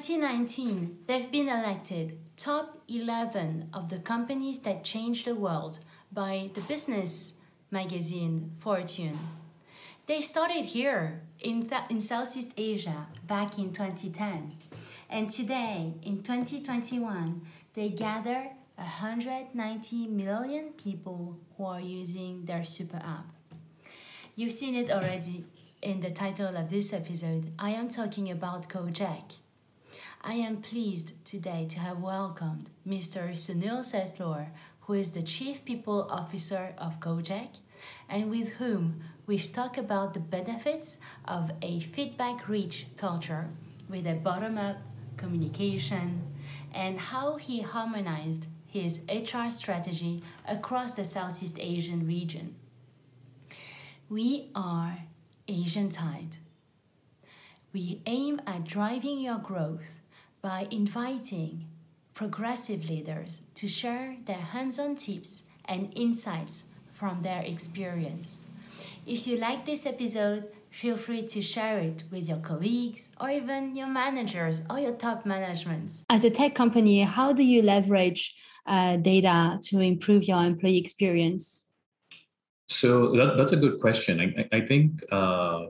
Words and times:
2019, 0.00 1.00
they've 1.06 1.30
been 1.30 1.48
elected 1.48 2.18
top 2.34 2.80
11 2.88 3.68
of 3.74 3.90
the 3.90 3.98
companies 3.98 4.60
that 4.60 4.82
changed 4.82 5.26
the 5.26 5.34
world 5.34 5.78
by 6.10 6.48
the 6.54 6.62
business 6.62 7.34
magazine 7.70 8.52
Fortune. 8.60 9.18
They 10.06 10.22
started 10.22 10.64
here 10.64 11.20
in, 11.38 11.68
th- 11.68 11.82
in 11.90 12.00
Southeast 12.00 12.52
Asia 12.56 13.08
back 13.26 13.58
in 13.58 13.74
2010. 13.74 14.54
And 15.10 15.30
today, 15.30 15.92
in 16.02 16.22
2021, 16.22 17.42
they 17.74 17.90
gather 17.90 18.48
190 18.76 20.06
million 20.06 20.70
people 20.82 21.36
who 21.58 21.64
are 21.66 21.80
using 21.80 22.46
their 22.46 22.64
super 22.64 22.96
app. 22.96 23.26
You've 24.34 24.52
seen 24.52 24.74
it 24.74 24.90
already 24.90 25.44
in 25.82 26.00
the 26.00 26.10
title 26.10 26.56
of 26.56 26.70
this 26.70 26.94
episode. 26.94 27.52
I 27.58 27.70
am 27.70 27.90
talking 27.90 28.30
about 28.30 28.70
Gojek. 28.70 29.39
I 30.22 30.34
am 30.34 30.58
pleased 30.58 31.12
today 31.24 31.66
to 31.70 31.80
have 31.80 32.00
welcomed 32.02 32.68
Mr. 32.86 33.32
Sunil 33.32 33.82
Setlur, 33.82 34.48
who 34.80 34.92
is 34.92 35.12
the 35.12 35.22
Chief 35.22 35.64
People 35.64 36.06
Officer 36.10 36.74
of 36.76 37.00
Gojek, 37.00 37.56
and 38.06 38.28
with 38.28 38.50
whom 38.50 39.00
we've 39.26 39.50
talked 39.50 39.78
about 39.78 40.12
the 40.12 40.20
benefits 40.20 40.98
of 41.24 41.52
a 41.62 41.80
feedback 41.80 42.50
rich 42.50 42.86
culture 42.98 43.48
with 43.88 44.06
a 44.06 44.12
bottom 44.12 44.58
up 44.58 44.76
communication 45.16 46.22
and 46.74 47.00
how 47.00 47.36
he 47.36 47.62
harmonized 47.62 48.46
his 48.66 49.00
HR 49.08 49.48
strategy 49.48 50.22
across 50.46 50.92
the 50.92 51.04
Southeast 51.04 51.56
Asian 51.58 52.06
region. 52.06 52.56
We 54.10 54.50
are 54.54 54.98
Asian 55.48 55.88
Tide. 55.88 56.36
We 57.72 58.02
aim 58.04 58.42
at 58.46 58.64
driving 58.64 59.18
your 59.18 59.38
growth 59.38 59.99
by 60.42 60.66
inviting 60.70 61.66
progressive 62.14 62.88
leaders 62.88 63.42
to 63.54 63.68
share 63.68 64.16
their 64.26 64.36
hands 64.36 64.78
on 64.78 64.96
tips 64.96 65.42
and 65.64 65.92
insights 65.94 66.64
from 66.92 67.22
their 67.22 67.42
experience. 67.42 68.46
If 69.06 69.26
you 69.26 69.36
like 69.36 69.66
this 69.66 69.86
episode, 69.86 70.48
feel 70.70 70.96
free 70.96 71.22
to 71.22 71.42
share 71.42 71.78
it 71.78 72.04
with 72.10 72.28
your 72.28 72.38
colleagues 72.38 73.08
or 73.20 73.30
even 73.30 73.74
your 73.74 73.86
managers 73.86 74.62
or 74.70 74.78
your 74.78 74.92
top 74.92 75.26
managements. 75.26 76.04
As 76.10 76.24
a 76.24 76.30
tech 76.30 76.54
company, 76.54 77.02
how 77.02 77.32
do 77.32 77.42
you 77.42 77.62
leverage 77.62 78.34
uh, 78.66 78.96
data 78.96 79.58
to 79.64 79.80
improve 79.80 80.24
your 80.24 80.42
employee 80.42 80.78
experience? 80.78 81.68
So 82.68 83.12
that, 83.16 83.36
that's 83.36 83.52
a 83.52 83.56
good 83.56 83.80
question. 83.80 84.20
I, 84.20 84.56
I 84.56 84.60
think 84.60 85.02
uh, 85.10 85.66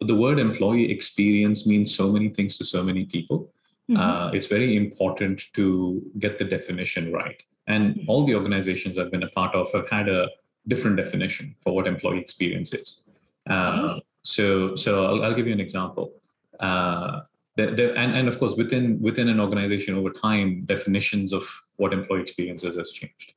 the 0.00 0.14
word 0.14 0.38
employee 0.38 0.90
experience 0.90 1.66
means 1.66 1.94
so 1.94 2.10
many 2.10 2.30
things 2.30 2.56
to 2.58 2.64
so 2.64 2.82
many 2.82 3.04
people. 3.04 3.52
Mm-hmm. 3.90 3.96
Uh, 3.96 4.30
it's 4.32 4.46
very 4.46 4.76
important 4.76 5.42
to 5.54 6.02
get 6.18 6.38
the 6.38 6.44
definition 6.44 7.12
right. 7.12 7.42
And 7.66 7.94
mm-hmm. 7.94 8.10
all 8.10 8.24
the 8.24 8.34
organizations 8.34 8.98
I've 8.98 9.10
been 9.10 9.22
a 9.22 9.28
part 9.30 9.54
of 9.54 9.72
have 9.72 9.88
had 9.88 10.08
a 10.08 10.28
different 10.66 10.96
definition 10.96 11.54
for 11.62 11.74
what 11.74 11.86
employee 11.86 12.20
experience 12.20 12.72
is. 12.74 13.00
Uh, 13.48 13.90
okay. 13.92 14.04
So, 14.22 14.76
so 14.76 15.06
I'll, 15.06 15.24
I'll, 15.24 15.34
give 15.34 15.46
you 15.46 15.52
an 15.54 15.60
example. 15.60 16.12
Uh, 16.60 17.20
the, 17.56 17.66
the, 17.68 17.96
and, 17.96 18.12
and 18.12 18.28
of 18.28 18.38
course, 18.38 18.54
within 18.54 19.00
within 19.00 19.28
an 19.28 19.40
organization 19.40 19.94
over 19.94 20.10
time, 20.10 20.64
definitions 20.66 21.32
of 21.32 21.44
what 21.76 21.92
employee 21.92 22.20
experiences 22.20 22.76
has 22.76 22.90
changed. 22.90 23.32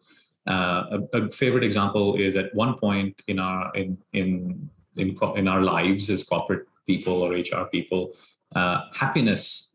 Uh, 0.47 0.99
a, 1.13 1.17
a, 1.17 1.31
favorite 1.31 1.63
example 1.63 2.15
is 2.17 2.35
at 2.35 2.53
one 2.53 2.77
point 2.77 3.21
in 3.27 3.39
our 3.39 3.73
in 3.75 3.97
in 4.13 4.69
in, 4.97 5.15
in 5.35 5.47
our 5.47 5.61
lives 5.61 6.09
as 6.09 6.23
corporate 6.23 6.67
people 6.85 7.21
or 7.21 7.31
HR 7.33 7.65
people, 7.71 8.13
uh, 8.55 8.81
happiness 8.93 9.70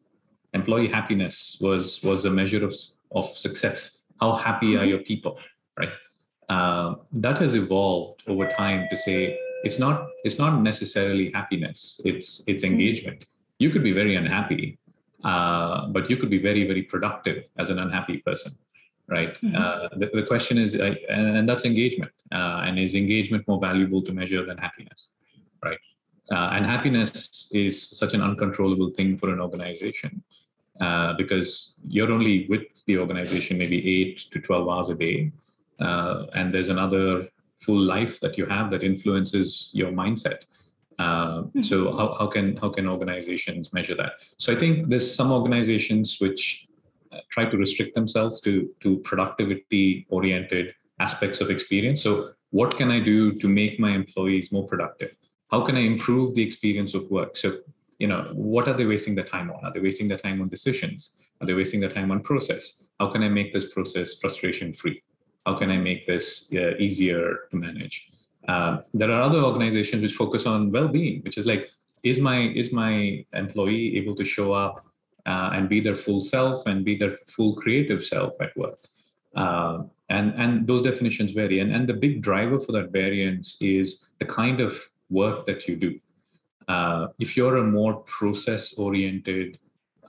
employee 0.60 0.90
happiness 0.98 1.36
was 1.66 1.86
was 2.08 2.20
a 2.30 2.32
measure 2.40 2.62
of, 2.68 2.74
of 3.18 3.26
success. 3.46 3.78
How 4.20 4.30
happy 4.46 4.70
are 4.80 4.88
your 4.92 5.02
people, 5.10 5.34
right? 5.80 5.94
Uh, 6.48 6.88
that 7.24 7.36
has 7.38 7.52
evolved 7.54 8.22
over 8.32 8.46
time 8.62 8.80
to 8.90 8.96
say 9.06 9.18
it's 9.66 9.78
not 9.84 9.96
it's 10.24 10.38
not 10.44 10.52
necessarily 10.70 11.26
happiness. 11.40 12.00
It's 12.10 12.28
it's 12.46 12.62
hmm. 12.64 12.72
engagement. 12.72 13.20
You 13.58 13.68
could 13.72 13.84
be 13.90 13.94
very 14.02 14.14
unhappy, 14.22 14.78
uh, 15.24 15.88
but 15.94 16.10
you 16.10 16.16
could 16.20 16.32
be 16.36 16.42
very 16.50 16.62
very 16.70 16.84
productive 16.92 17.38
as 17.62 17.70
an 17.70 17.78
unhappy 17.84 18.18
person, 18.28 18.52
right? 19.16 19.32
Mm-hmm. 19.34 19.56
Uh, 19.56 19.88
the, 20.00 20.06
the, 20.18 20.26
question 20.32 20.56
is, 20.58 20.70
uh, 20.74 20.94
and, 21.16 21.26
and, 21.38 21.48
that's 21.48 21.64
engagement. 21.64 22.12
Uh, 22.38 22.64
and 22.66 22.78
is 22.78 22.94
engagement 22.94 23.42
more 23.48 23.60
valuable 23.68 24.02
to 24.02 24.12
measure 24.12 24.44
than 24.48 24.58
happiness, 24.58 25.00
right? 25.64 25.78
Uh, 26.30 26.48
and 26.54 26.66
happiness 26.66 27.48
is 27.52 27.74
such 28.02 28.12
an 28.14 28.20
uncontrollable 28.20 28.90
thing 28.90 29.16
for 29.16 29.28
an 29.30 29.40
organization 29.40 30.22
uh, 30.80 31.14
because 31.14 31.80
you're 31.86 32.12
only 32.12 32.46
with 32.48 32.62
the 32.86 32.98
organization 32.98 33.56
maybe 33.58 33.78
eight 33.88 34.18
to 34.30 34.40
12 34.40 34.68
hours 34.68 34.88
a 34.88 34.94
day. 34.94 35.32
Uh, 35.80 36.26
and 36.34 36.52
there's 36.52 36.68
another 36.68 37.28
full 37.60 37.80
life 37.80 38.20
that 38.20 38.36
you 38.36 38.46
have 38.46 38.70
that 38.70 38.82
influences 38.82 39.70
your 39.72 39.90
mindset. 39.90 40.44
Uh, 40.98 41.42
hmm. 41.42 41.60
so 41.60 41.94
how, 41.94 42.16
how 42.18 42.26
can 42.26 42.56
how 42.56 42.70
can 42.70 42.88
organizations 42.88 43.72
measure 43.72 43.94
that? 43.94 44.12
So 44.38 44.52
I 44.52 44.56
think 44.56 44.88
there's 44.88 45.14
some 45.14 45.30
organizations 45.30 46.16
which 46.20 46.68
uh, 47.12 47.18
try 47.30 47.44
to 47.44 47.56
restrict 47.58 47.94
themselves 47.94 48.40
to 48.42 48.70
to 48.80 48.98
productivity 48.98 50.06
oriented 50.08 50.74
aspects 50.98 51.40
of 51.42 51.50
experience. 51.50 52.02
So 52.02 52.30
what 52.50 52.76
can 52.76 52.90
I 52.90 53.00
do 53.00 53.34
to 53.34 53.48
make 53.48 53.78
my 53.78 53.90
employees 53.90 54.52
more 54.52 54.66
productive? 54.66 55.10
How 55.50 55.60
can 55.66 55.76
I 55.76 55.80
improve 55.80 56.34
the 56.34 56.42
experience 56.42 56.94
of 56.94 57.10
work? 57.10 57.36
So 57.36 57.58
you 57.98 58.06
know 58.06 58.30
what 58.32 58.68
are 58.68 58.74
they 58.74 58.84
wasting 58.84 59.14
their 59.14 59.24
time 59.24 59.50
on? 59.50 59.64
Are 59.64 59.72
they 59.72 59.80
wasting 59.80 60.08
their 60.08 60.18
time 60.18 60.40
on 60.40 60.48
decisions? 60.48 61.10
Are 61.40 61.46
they 61.46 61.54
wasting 61.54 61.80
their 61.80 61.92
time 61.92 62.10
on 62.10 62.20
process? 62.20 62.84
How 63.00 63.10
can 63.12 63.22
i 63.22 63.28
make 63.28 63.52
this 63.52 63.66
process 63.72 64.18
frustration 64.20 64.72
free 64.72 65.02
how 65.44 65.54
can 65.54 65.70
i 65.70 65.76
make 65.76 66.06
this 66.06 66.52
uh, 66.54 66.76
easier 66.78 67.22
to 67.50 67.56
manage? 67.56 68.10
Uh, 68.48 68.78
there 68.94 69.10
are 69.10 69.22
other 69.22 69.40
organizations 69.40 70.02
which 70.02 70.14
focus 70.14 70.46
on 70.46 70.70
well-being 70.70 71.20
which 71.22 71.38
is 71.38 71.46
like 71.46 71.70
is 72.06 72.20
my 72.20 72.38
is 72.60 72.72
my 72.72 73.24
employee 73.32 73.96
able 73.96 74.14
to 74.14 74.24
show 74.24 74.52
up 74.52 74.84
uh, 75.26 75.50
and 75.54 75.68
be 75.68 75.80
their 75.80 75.96
full 75.96 76.20
self 76.20 76.66
and 76.66 76.84
be 76.84 76.96
their 76.96 77.16
full 77.34 77.56
creative 77.56 78.04
self 78.04 78.32
at 78.40 78.56
work? 78.56 78.78
Uh, 79.34 79.82
and 80.08 80.32
and 80.36 80.66
those 80.66 80.82
definitions 80.82 81.32
vary. 81.32 81.58
And 81.60 81.74
and 81.74 81.88
the 81.88 81.94
big 81.94 82.22
driver 82.22 82.60
for 82.60 82.72
that 82.72 82.90
variance 82.90 83.56
is 83.60 84.06
the 84.20 84.26
kind 84.26 84.60
of 84.60 84.72
work 85.10 85.46
that 85.46 85.66
you 85.66 85.76
do 85.76 85.98
uh, 86.68 87.08
if 87.18 87.36
you're 87.36 87.58
a 87.58 87.64
more 87.64 87.94
process 88.02 88.74
oriented 88.74 89.58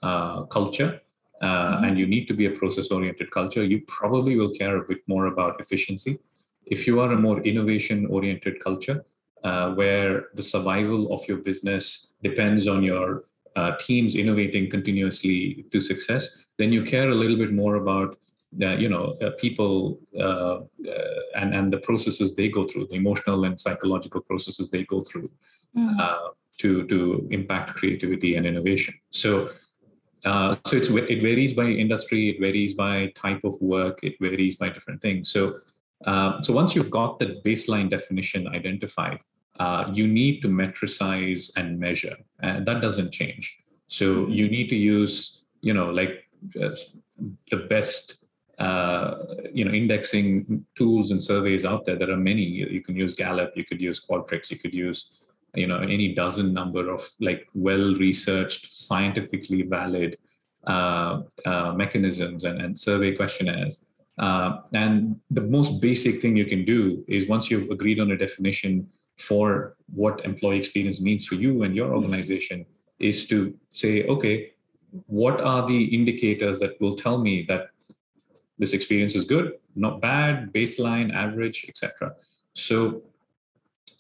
uh, 0.04 0.44
culture 0.44 1.00
mm-hmm. 1.42 1.84
and 1.84 1.98
you 1.98 2.08
need 2.08 2.28
to 2.28 2.34
be 2.34 2.46
a 2.46 2.52
process 2.52 2.92
oriented 2.92 3.32
culture, 3.32 3.64
you 3.64 3.82
probably 3.88 4.36
will 4.36 4.52
care 4.52 4.78
a 4.78 4.88
bit 4.88 5.00
more 5.08 5.28
about 5.28 5.60
efficiency. 5.60 6.20
If 6.66 6.86
you 6.88 7.00
are 7.00 7.12
a 7.12 7.18
more 7.18 7.42
innovation 7.42 8.06
oriented 8.08 8.62
culture, 8.62 9.06
uh, 9.44 9.72
where 9.76 10.26
the 10.34 10.44
survival 10.44 11.14
of 11.14 11.26
your 11.28 11.38
business 11.38 12.16
depends 12.24 12.68
on 12.68 12.84
your 12.84 13.24
uh, 13.56 13.76
teams 13.80 14.16
innovating 14.16 14.70
continuously 14.70 15.66
to 15.72 15.80
success, 15.80 16.46
then 16.58 16.74
you 16.74 16.84
care 16.84 17.10
a 17.10 17.16
little 17.16 17.38
bit 17.38 17.54
more 17.54 17.76
about 17.76 18.18
you 18.52 18.90
know 18.90 19.16
uh, 19.22 19.32
people 19.38 20.00
uh, 20.18 20.60
uh 20.60 20.60
and 21.36 21.54
and 21.54 21.72
the 21.72 21.78
processes 21.80 22.36
they 22.36 22.48
go 22.48 22.66
through 22.66 22.88
the 22.88 22.96
emotional 22.96 23.44
and 23.44 23.60
psychological 23.60 24.22
processes 24.22 24.70
they 24.70 24.84
go 24.84 25.02
through 25.02 25.30
mm 25.76 26.18
to 26.58 26.88
to 26.88 27.28
impact 27.30 27.76
creativity 27.76 28.36
and 28.36 28.46
innovation. 28.46 28.96
So. 29.12 29.52
Uh, 30.26 30.56
so 30.66 30.76
it's 30.76 30.90
it 30.90 31.22
varies 31.22 31.54
by 31.54 31.66
industry, 31.66 32.30
it 32.32 32.40
varies 32.42 32.74
by 32.74 33.14
type 33.16 33.42
of 33.44 33.54
work, 33.62 34.00
it 34.02 34.16
varies 34.20 34.56
by 34.56 34.68
different 34.68 35.00
things. 35.00 35.30
So 35.30 35.60
uh, 36.06 36.42
so 36.42 36.54
once 36.54 36.76
you've 36.76 36.92
got 36.92 37.20
the 37.20 37.42
baseline 37.46 37.90
definition 37.90 38.48
identified, 38.48 39.20
uh, 39.60 39.90
you 39.94 40.08
need 40.08 40.42
to 40.42 40.48
metricize 40.48 41.52
and 41.56 41.80
measure, 41.80 42.16
and 42.42 42.66
that 42.68 42.82
doesn't 42.82 43.12
change. 43.12 43.58
So 43.88 44.06
mm-hmm. 44.06 44.32
you 44.32 44.50
need 44.50 44.70
to 44.70 44.76
use, 44.76 45.42
you 45.62 45.74
know, 45.74 45.90
like 45.90 46.30
uh, 46.62 46.76
the 47.50 47.58
best, 47.58 48.26
uh, 48.58 49.16
you 49.54 49.64
know, 49.66 49.72
indexing 49.72 50.66
tools 50.76 51.12
and 51.12 51.22
surveys 51.22 51.66
out 51.66 51.86
there. 51.86 51.96
There 51.96 52.12
are 52.12 52.18
many. 52.18 52.44
You 52.44 52.82
can 52.82 52.96
use 52.96 53.14
Gallup, 53.14 53.54
you 53.56 53.66
could 53.66 53.82
use 53.82 54.04
Qualtrics, 54.06 54.50
you 54.50 54.58
could 54.58 54.74
use 54.74 55.18
you 55.58 55.68
know 55.68 55.80
any 55.80 56.14
dozen 56.14 56.54
number 56.54 56.90
of 56.90 57.10
like 57.20 57.48
well 57.54 57.96
researched 57.96 58.76
scientifically 58.76 59.64
valid 59.64 60.18
uh, 60.66 61.22
uh, 61.46 61.74
mechanisms 61.74 62.44
and, 62.44 62.62
and 62.62 62.78
survey 62.78 63.16
questionnaires 63.16 63.86
uh, 64.20 64.60
and 64.74 65.20
the 65.32 65.42
most 65.42 65.82
basic 65.82 66.22
thing 66.22 66.36
you 66.36 66.46
can 66.46 66.66
do 66.66 67.04
is 67.08 67.28
once 67.28 67.50
you've 67.50 67.70
agreed 67.70 68.00
on 68.00 68.12
a 68.12 68.18
definition 68.18 68.88
for 69.18 69.76
what 69.94 70.24
employee 70.26 70.60
experience 70.60 71.00
means 71.02 71.26
for 71.26 71.36
you 71.36 71.64
and 71.64 71.76
your 71.76 71.94
organization 71.94 72.66
is 73.00 73.28
to 73.28 73.54
say 73.72 74.06
okay 74.06 74.52
what 75.08 75.42
are 75.42 75.66
the 75.68 75.86
indicators 75.86 76.60
that 76.60 76.80
will 76.82 76.96
tell 76.96 77.18
me 77.18 77.46
that 77.48 77.70
this 78.58 78.74
experience 78.74 79.16
is 79.16 79.24
good 79.24 79.54
not 79.76 80.02
bad 80.02 80.52
baseline 80.54 81.14
average 81.14 81.66
etc 81.70 82.14
so 82.54 83.02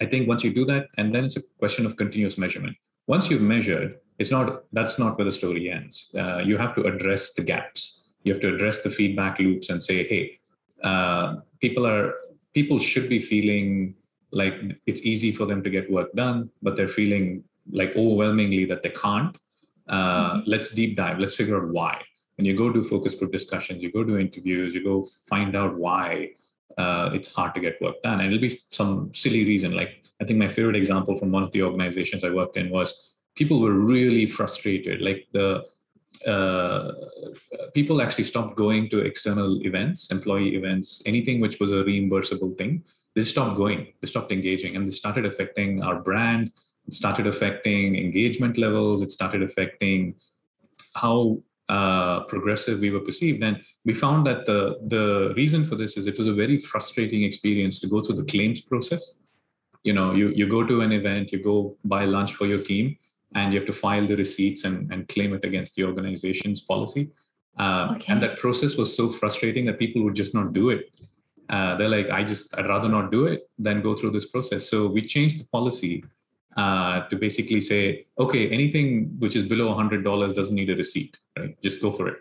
I 0.02 0.06
think 0.06 0.28
once 0.28 0.44
you 0.44 0.54
do 0.54 0.66
that, 0.66 0.88
and 0.98 1.14
then 1.14 1.26
it's 1.26 1.38
a 1.38 1.42
question 1.60 1.86
of 1.86 1.96
continuous 1.96 2.38
measurement. 2.38 2.76
Once 3.08 3.30
you've 3.30 3.42
measured, 3.42 4.00
it's 4.20 4.32
not 4.32 4.64
that's 4.74 5.00
not 5.00 5.18
where 5.18 5.26
the 5.26 5.32
story 5.32 5.72
ends. 5.72 6.10
Uh, 6.18 6.40
you 6.40 6.58
have 6.58 6.76
to 6.76 6.84
address 6.84 7.34
the 7.34 7.42
gaps. 7.42 8.10
You 8.24 8.34
have 8.34 8.42
to 8.42 8.54
address 8.54 8.82
the 8.82 8.90
feedback 8.90 9.40
loops 9.40 9.70
and 9.70 9.82
say, 9.82 10.08
hey, 10.08 10.40
uh, 10.84 11.38
people 11.62 11.88
are 11.88 12.14
people 12.54 12.80
should 12.80 13.10
be 13.10 13.20
feeling 13.20 13.96
like 14.32 14.56
it's 14.86 15.04
easy 15.04 15.32
for 15.32 15.46
them 15.46 15.64
to 15.64 15.70
get 15.70 15.90
work 15.90 16.12
done, 16.14 16.50
but 16.62 16.76
they're 16.76 16.88
feeling 16.88 17.44
like 17.72 17.96
overwhelmingly 17.96 18.66
that 18.66 18.84
they 18.84 18.90
can't. 18.90 19.38
Uh, 19.88 19.96
mm-hmm. 19.96 20.40
Let's 20.46 20.70
deep 20.70 20.98
dive. 20.98 21.20
Let's 21.20 21.36
figure 21.36 21.58
out 21.58 21.70
why. 21.70 22.02
When 22.38 22.46
you 22.46 22.56
go 22.56 22.72
to 22.72 22.84
focus 22.84 23.16
group 23.16 23.32
discussions, 23.32 23.82
you 23.82 23.92
go 23.92 24.04
to 24.04 24.18
interviews, 24.18 24.74
you 24.74 24.84
go 24.84 25.08
find 25.28 25.56
out 25.56 25.76
why 25.76 26.32
uh, 26.78 27.10
it's 27.14 27.34
hard 27.34 27.56
to 27.56 27.60
get 27.60 27.82
work 27.82 28.02
done, 28.04 28.22
and 28.22 28.28
it'll 28.28 28.42
be 28.42 28.60
some 28.70 29.12
silly 29.14 29.44
reason. 29.44 29.72
Like 29.74 30.04
I 30.22 30.26
think 30.26 30.40
my 30.40 30.48
favorite 30.48 30.76
example 30.76 31.18
from 31.18 31.32
one 31.32 31.44
of 31.44 31.52
the 31.52 31.64
organizations 31.64 32.24
I 32.24 32.30
worked 32.30 32.58
in 32.58 32.70
was 32.70 33.16
people 33.36 33.60
were 33.60 33.74
really 33.74 34.28
frustrated. 34.28 35.02
Like 35.02 35.28
the 35.32 35.66
uh, 36.26 36.92
people 37.74 38.02
actually 38.02 38.24
stopped 38.24 38.56
going 38.56 38.90
to 38.90 39.00
external 39.00 39.62
events, 39.64 40.12
employee 40.12 40.56
events, 40.56 41.02
anything 41.06 41.40
which 41.40 41.60
was 41.60 41.72
a 41.72 41.84
reimbursable 41.84 42.58
thing. 42.58 42.84
They 43.16 43.24
stopped 43.24 43.58
going, 43.58 43.94
they 44.02 44.08
stopped 44.08 44.32
engaging, 44.32 44.76
and 44.76 44.88
they 44.88 44.92
started 44.92 45.26
affecting 45.26 45.82
our 45.82 46.00
brand. 46.00 46.52
It 46.88 46.94
started 46.94 47.28
affecting 47.28 47.96
engagement 47.96 48.58
levels. 48.58 49.02
It 49.02 49.12
started 49.12 49.42
affecting 49.44 50.16
how 50.94 51.42
uh, 51.70 52.22
progressive 52.22 52.80
we 52.80 52.92
were 52.92 53.00
perceived. 53.00 53.44
And 53.44 53.62
we 53.86 53.94
found 53.94 54.26
that 54.28 54.46
the 54.46 54.80
the 54.88 55.34
reason 55.36 55.64
for 55.64 55.76
this 55.76 55.98
is 55.98 56.08
it 56.08 56.18
was 56.18 56.28
a 56.28 56.34
very 56.34 56.60
frustrating 56.60 57.24
experience 57.24 57.80
to 57.80 57.88
go 57.88 58.02
through 58.02 58.16
the 58.16 58.26
claims 58.26 58.62
process. 58.62 59.20
You 59.84 59.94
know, 59.94 60.14
you 60.14 60.30
you 60.30 60.48
go 60.48 60.66
to 60.66 60.82
an 60.82 60.92
event, 60.92 61.32
you 61.32 61.44
go 61.44 61.78
buy 61.84 62.06
lunch 62.06 62.34
for 62.34 62.46
your 62.46 62.64
team, 62.64 62.98
and 63.36 63.54
you 63.54 63.60
have 63.60 63.68
to 63.68 63.74
file 63.74 64.08
the 64.08 64.16
receipts 64.16 64.64
and, 64.64 64.92
and 64.92 65.08
claim 65.08 65.34
it 65.34 65.44
against 65.44 65.76
the 65.76 65.84
organization's 65.84 66.62
policy. 66.62 67.12
Uh, 67.60 67.88
okay. 67.96 68.14
And 68.14 68.22
that 68.22 68.38
process 68.38 68.76
was 68.76 68.96
so 68.96 69.10
frustrating 69.10 69.66
that 69.66 69.80
people 69.80 70.04
would 70.04 70.16
just 70.16 70.34
not 70.34 70.54
do 70.54 70.70
it. 70.70 70.92
Uh, 71.50 71.76
they're 71.78 71.90
like, 71.90 72.10
I 72.10 72.24
just, 72.24 72.56
I'd 72.58 72.68
rather 72.68 72.90
not 72.90 73.12
do 73.12 73.26
it 73.26 73.50
than 73.58 73.82
go 73.82 73.96
through 73.96 74.12
this 74.12 74.28
process. 74.28 74.70
So 74.70 74.88
we 74.88 75.02
changed 75.08 75.40
the 75.40 75.48
policy 75.48 76.04
uh, 76.58 77.08
to 77.08 77.16
basically 77.16 77.62
say, 77.62 78.04
okay, 78.20 78.50
anything 78.50 79.16
which 79.20 79.36
is 79.36 79.44
below 79.46 79.74
$100 79.76 80.34
doesn't 80.34 80.56
need 80.56 80.70
a 80.70 80.76
receipt, 80.76 81.18
right? 81.38 81.60
Just 81.62 81.82
go 81.82 81.92
for 81.92 82.08
it. 82.10 82.18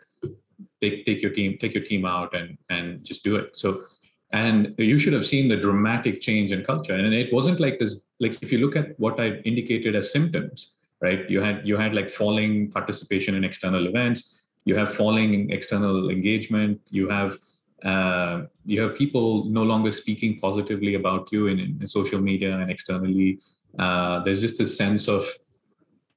Take, 0.81 1.07
take 1.07 1.23
your 1.23 1.33
team, 1.33 1.57
take 1.57 1.75
your 1.75 1.85
team 1.85 2.05
out 2.05 2.35
and, 2.35 2.59
and 2.69 3.05
just 3.05 3.25
do 3.25 3.37
it. 3.37 3.57
So, 3.57 3.85
and 4.33 4.75
you 4.79 4.99
should 4.99 5.15
have 5.15 5.27
seen 5.27 5.49
the 5.49 5.57
dramatic 5.57 6.21
change 6.21 6.53
in 6.53 6.65
culture. 6.65 6.95
And 6.95 7.15
it 7.15 7.33
wasn't 7.33 7.61
like 7.61 7.79
this, 7.79 7.99
like 8.21 8.43
if 8.43 8.53
you 8.53 8.59
look 8.59 8.77
at 8.77 8.99
what 9.01 9.19
I 9.19 9.37
indicated 9.45 9.97
as 9.97 10.13
symptoms, 10.13 10.77
right? 11.01 11.29
You 11.31 11.41
had 11.41 11.67
you 11.67 11.77
had 11.77 11.95
like 11.95 12.11
falling 12.11 12.71
participation 12.71 13.35
in 13.35 13.45
external 13.45 13.87
events. 13.87 14.41
You 14.65 14.77
have 14.77 14.95
falling 14.95 15.51
external 15.51 16.11
engagement. 16.11 16.81
You 16.91 17.09
have 17.09 17.37
uh, 17.85 18.43
you 18.65 18.81
have 18.83 18.97
people 18.97 19.45
no 19.45 19.63
longer 19.63 19.93
speaking 19.93 20.41
positively 20.41 20.95
about 20.95 21.31
you 21.33 21.47
in, 21.47 21.59
in 21.61 21.87
social 21.87 22.21
media 22.21 22.59
and 22.59 22.71
externally. 22.71 23.39
Uh, 23.79 24.23
there's 24.25 24.41
just 24.41 24.59
this 24.59 24.77
sense 24.77 25.09
of 25.09 25.27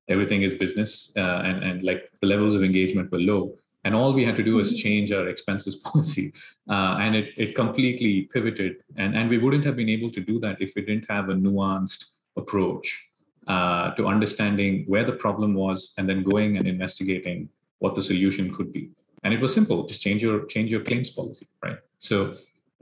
everything 0.07 0.41
is 0.43 0.53
business, 0.53 1.11
uh, 1.17 1.41
and 1.45 1.63
and 1.63 1.83
like 1.83 2.09
the 2.21 2.27
levels 2.27 2.55
of 2.55 2.63
engagement 2.63 3.11
were 3.11 3.19
low. 3.19 3.55
And 3.85 3.95
all 3.95 4.11
we 4.11 4.25
had 4.25 4.35
to 4.35 4.43
do 4.43 4.55
was 4.55 4.69
mm-hmm. 4.69 4.81
change 4.87 5.11
our 5.11 5.27
expenses 5.27 5.75
policy, 5.87 6.33
uh, 6.69 6.97
and 6.99 7.15
it 7.15 7.29
it 7.37 7.55
completely 7.55 8.29
pivoted. 8.33 8.77
And 8.97 9.15
and 9.15 9.29
we 9.29 9.37
wouldn't 9.37 9.65
have 9.65 9.75
been 9.75 9.89
able 9.89 10.11
to 10.11 10.21
do 10.21 10.39
that 10.39 10.61
if 10.61 10.73
we 10.75 10.81
didn't 10.83 11.09
have 11.09 11.29
a 11.29 11.33
nuanced 11.33 12.05
approach 12.35 13.09
uh, 13.47 13.91
to 13.95 14.07
understanding 14.07 14.85
where 14.87 15.03
the 15.03 15.17
problem 15.25 15.53
was 15.53 15.93
and 15.97 16.07
then 16.07 16.23
going 16.23 16.57
and 16.57 16.67
investigating 16.67 17.49
what 17.79 17.95
the 17.95 18.01
solution 18.01 18.53
could 18.53 18.71
be 18.71 18.91
and 19.23 19.33
it 19.33 19.41
was 19.41 19.53
simple 19.53 19.85
just 19.87 20.01
change 20.01 20.21
your 20.21 20.45
change 20.45 20.69
your 20.69 20.81
claims 20.81 21.09
policy 21.09 21.47
right 21.63 21.79
so 21.97 22.35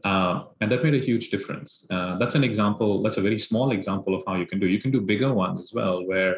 uh, 0.03 0.45
and 0.61 0.71
that 0.71 0.83
made 0.83 0.93
a 0.93 0.99
huge 0.99 1.29
difference. 1.29 1.85
Uh, 1.89 2.17
that's 2.17 2.35
an 2.35 2.43
example 2.43 3.01
that's 3.01 3.17
a 3.17 3.21
very 3.21 3.39
small 3.39 3.71
example 3.71 4.15
of 4.15 4.23
how 4.27 4.35
you 4.35 4.45
can 4.45 4.59
do. 4.59 4.67
You 4.67 4.81
can 4.81 4.91
do 4.91 5.01
bigger 5.01 5.33
ones 5.33 5.59
as 5.59 5.73
well 5.73 6.05
where 6.05 6.35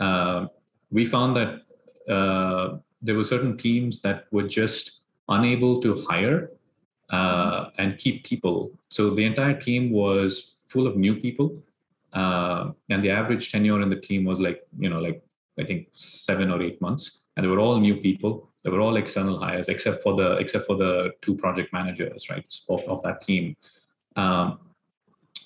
uh, 0.00 0.46
we 0.90 1.06
found 1.06 1.36
that 1.36 1.62
uh, 2.12 2.78
there 3.02 3.14
were 3.14 3.24
certain 3.24 3.56
teams 3.56 4.00
that 4.02 4.24
were 4.30 4.48
just 4.48 5.02
unable 5.28 5.80
to 5.82 5.94
hire 6.08 6.50
uh, 7.10 7.70
and 7.78 7.98
keep 7.98 8.24
people. 8.24 8.70
So 8.88 9.10
the 9.10 9.24
entire 9.24 9.58
team 9.58 9.90
was 9.90 10.60
full 10.68 10.86
of 10.86 10.96
new 10.96 11.14
people 11.16 11.62
uh, 12.12 12.70
and 12.88 13.02
the 13.02 13.10
average 13.10 13.52
tenure 13.52 13.80
in 13.82 13.90
the 13.90 13.96
team 13.96 14.24
was 14.24 14.38
like 14.38 14.66
you 14.78 14.88
know 14.88 15.00
like 15.00 15.22
i 15.58 15.64
think 15.64 15.88
seven 15.94 16.50
or 16.50 16.62
eight 16.62 16.80
months 16.80 17.26
and 17.36 17.44
they 17.44 17.48
were 17.48 17.60
all 17.60 17.78
new 17.78 17.96
people 17.96 18.49
they 18.62 18.70
were 18.70 18.80
all 18.80 18.96
external 18.96 19.38
hires 19.38 19.68
except 19.68 20.02
for 20.02 20.14
the 20.16 20.36
except 20.36 20.66
for 20.66 20.76
the 20.76 21.12
two 21.22 21.34
project 21.34 21.72
managers 21.72 22.28
right 22.30 22.46
of, 22.68 22.82
of 22.84 23.02
that 23.02 23.22
team. 23.22 23.56
Um, 24.16 24.58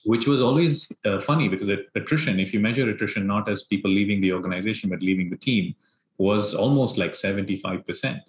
which 0.05 0.27
was 0.27 0.41
always 0.43 0.93
uh, 1.07 1.21
funny 1.21 1.49
because 1.49 1.69
attrition 1.95 2.39
if 2.39 2.53
you 2.53 2.61
measure 2.61 2.89
attrition 2.89 3.27
not 3.27 3.49
as 3.49 3.63
people 3.65 3.91
leaving 3.91 4.21
the 4.21 4.33
organization 4.33 4.91
but 4.91 5.01
leaving 5.01 5.31
the 5.31 5.37
team 5.37 5.75
was 6.19 6.55
almost 6.55 6.99
like 6.99 7.13
75% 7.13 8.21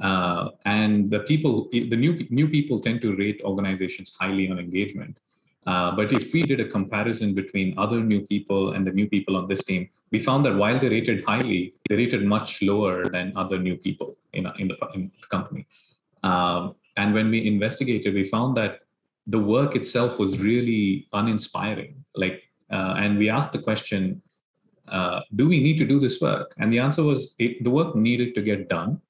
uh, 0.00 0.48
and 0.64 1.10
the 1.10 1.20
people 1.20 1.68
the 1.72 1.96
new 1.96 2.26
new 2.30 2.48
people 2.48 2.80
tend 2.80 3.02
to 3.02 3.14
rate 3.16 3.40
organizations 3.44 4.14
highly 4.18 4.50
on 4.50 4.58
engagement 4.58 5.18
uh, 5.66 5.94
but 5.94 6.12
if 6.12 6.32
we 6.32 6.42
did 6.42 6.60
a 6.60 6.68
comparison 6.68 7.34
between 7.34 7.78
other 7.78 8.00
new 8.00 8.22
people 8.26 8.72
and 8.72 8.86
the 8.86 8.92
new 8.92 9.08
people 9.08 9.36
on 9.36 9.46
this 9.46 9.62
team, 9.64 9.88
we 10.10 10.18
found 10.18 10.44
that 10.46 10.56
while 10.56 10.78
they 10.78 10.88
rated 10.88 11.24
highly, 11.24 11.74
they 11.88 11.96
rated 11.96 12.24
much 12.24 12.62
lower 12.62 13.08
than 13.08 13.32
other 13.36 13.58
new 13.58 13.76
people 13.76 14.16
in, 14.32 14.46
in, 14.58 14.68
the, 14.68 14.76
in 14.94 15.10
the 15.20 15.26
company. 15.28 15.66
Um, 16.22 16.74
and 16.96 17.14
when 17.14 17.30
we 17.30 17.46
investigated, 17.46 18.14
we 18.14 18.24
found 18.24 18.56
that 18.56 18.80
the 19.26 19.38
work 19.38 19.76
itself 19.76 20.18
was 20.18 20.38
really 20.38 21.08
uninspiring. 21.12 22.04
Like, 22.14 22.42
uh, 22.70 22.94
and 22.96 23.18
we 23.18 23.28
asked 23.28 23.52
the 23.52 23.60
question, 23.60 24.22
uh, 24.88 25.20
do 25.36 25.46
we 25.46 25.60
need 25.60 25.78
to 25.78 25.86
do 25.86 26.00
this 26.00 26.20
work? 26.20 26.54
And 26.58 26.72
the 26.72 26.78
answer 26.78 27.02
was 27.02 27.34
it, 27.38 27.62
the 27.62 27.70
work 27.70 27.94
needed 27.94 28.34
to 28.34 28.42
get 28.42 28.68
done. 28.68 29.00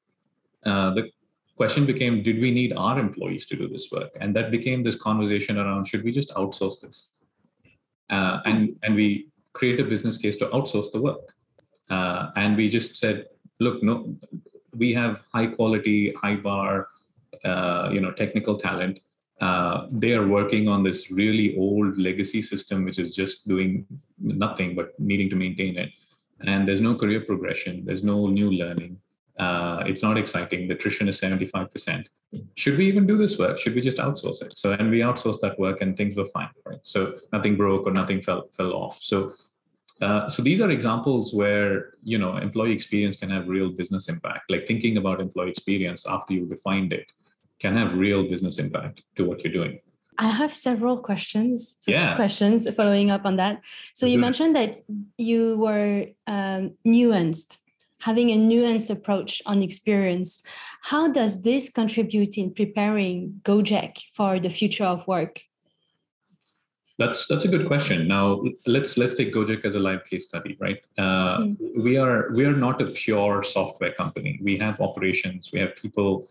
Uh, 0.66 0.92
the 0.94 1.10
question 1.60 1.84
became 1.84 2.22
did 2.22 2.38
we 2.40 2.50
need 2.50 2.72
our 2.84 2.98
employees 2.98 3.44
to 3.44 3.54
do 3.54 3.68
this 3.68 3.86
work? 3.92 4.12
And 4.22 4.34
that 4.36 4.50
became 4.50 4.82
this 4.82 4.98
conversation 5.08 5.58
around 5.62 5.82
should 5.86 6.04
we 6.06 6.12
just 6.20 6.30
outsource 6.40 6.76
this? 6.84 6.98
Uh, 8.16 8.36
and 8.50 8.60
and 8.82 8.94
we 9.00 9.08
create 9.58 9.78
a 9.84 9.86
business 9.92 10.16
case 10.22 10.36
to 10.38 10.46
outsource 10.56 10.88
the 10.94 11.00
work. 11.08 11.26
Uh, 11.96 12.22
and 12.42 12.56
we 12.60 12.66
just 12.78 12.96
said 13.02 13.26
look 13.64 13.76
no 13.88 13.94
we 14.82 14.88
have 15.00 15.14
high 15.34 15.48
quality 15.56 15.98
high 16.22 16.38
bar 16.46 16.72
uh, 17.50 17.90
you 17.94 18.00
know 18.04 18.12
technical 18.22 18.56
talent. 18.66 18.96
Uh, 19.48 19.76
they 20.04 20.12
are 20.18 20.26
working 20.38 20.64
on 20.74 20.80
this 20.88 21.00
really 21.22 21.48
old 21.66 21.92
legacy 22.08 22.42
system 22.52 22.86
which 22.86 22.98
is 23.04 23.14
just 23.20 23.46
doing 23.52 23.70
nothing 24.46 24.74
but 24.78 24.88
needing 25.10 25.28
to 25.34 25.36
maintain 25.44 25.76
it. 25.84 25.90
And 26.52 26.66
there's 26.66 26.84
no 26.88 26.94
career 27.02 27.22
progression. 27.30 27.84
There's 27.86 28.04
no 28.14 28.18
new 28.38 28.50
learning 28.62 28.92
uh, 29.40 29.82
it's 29.86 30.02
not 30.02 30.18
exciting. 30.18 30.68
The 30.68 30.74
attrition 30.74 31.08
is 31.08 31.18
75%. 31.18 32.04
Should 32.56 32.76
we 32.76 32.86
even 32.86 33.06
do 33.06 33.16
this 33.16 33.38
work? 33.38 33.58
Should 33.58 33.74
we 33.74 33.80
just 33.80 33.96
outsource 33.96 34.42
it? 34.42 34.56
So, 34.56 34.72
and 34.72 34.90
we 34.90 34.98
outsourced 34.98 35.40
that 35.40 35.58
work 35.58 35.80
and 35.80 35.96
things 35.96 36.14
were 36.14 36.26
fine, 36.26 36.50
right? 36.66 36.78
So 36.82 37.14
nothing 37.32 37.56
broke 37.56 37.86
or 37.86 37.92
nothing 37.92 38.20
fell, 38.20 38.48
fell 38.56 38.72
off. 38.74 38.98
So, 39.00 39.32
uh, 40.02 40.28
so 40.28 40.42
these 40.42 40.60
are 40.60 40.70
examples 40.70 41.32
where, 41.32 41.94
you 42.02 42.18
know, 42.18 42.36
employee 42.36 42.72
experience 42.72 43.16
can 43.16 43.30
have 43.30 43.48
real 43.48 43.70
business 43.70 44.08
impact. 44.08 44.50
Like 44.50 44.66
thinking 44.66 44.98
about 44.98 45.20
employee 45.20 45.50
experience 45.50 46.04
after 46.06 46.34
you 46.34 46.44
defined 46.46 46.92
it 46.92 47.06
can 47.60 47.76
have 47.76 47.96
real 47.96 48.28
business 48.28 48.58
impact 48.58 49.02
to 49.16 49.24
what 49.24 49.42
you're 49.42 49.52
doing. 49.52 49.80
I 50.18 50.28
have 50.28 50.52
several 50.52 50.98
questions. 50.98 51.76
So 51.80 51.92
yeah. 51.92 52.14
questions 52.14 52.68
following 52.74 53.10
up 53.10 53.24
on 53.24 53.36
that. 53.36 53.62
So 53.94 54.04
you 54.04 54.18
mentioned 54.18 54.54
that 54.54 54.82
you 55.16 55.58
were 55.58 56.06
um, 56.26 56.74
nuanced 56.86 57.58
having 58.00 58.30
a 58.30 58.38
nuanced 58.38 58.90
approach 58.90 59.42
on 59.46 59.62
experience. 59.62 60.42
How 60.82 61.10
does 61.10 61.42
this 61.42 61.70
contribute 61.70 62.36
in 62.38 62.52
preparing 62.52 63.40
Gojek 63.42 63.98
for 64.12 64.40
the 64.40 64.50
future 64.50 64.84
of 64.84 65.06
work? 65.06 65.40
That's 66.98 67.26
that's 67.26 67.46
a 67.46 67.48
good 67.48 67.66
question. 67.66 68.06
Now 68.06 68.42
let's 68.66 68.98
let's 68.98 69.14
take 69.14 69.32
Gojek 69.32 69.64
as 69.64 69.74
a 69.74 69.80
live 69.80 70.04
case 70.04 70.28
study, 70.28 70.58
right? 70.60 70.80
Uh, 70.98 71.38
mm-hmm. 71.38 71.82
We 71.82 71.96
are 71.96 72.30
we 72.32 72.44
are 72.44 72.52
not 72.52 72.82
a 72.82 72.88
pure 72.88 73.42
software 73.42 73.92
company. 73.92 74.38
We 74.42 74.58
have 74.58 74.78
operations. 74.82 75.50
We 75.50 75.60
have 75.60 75.74
people 75.76 76.28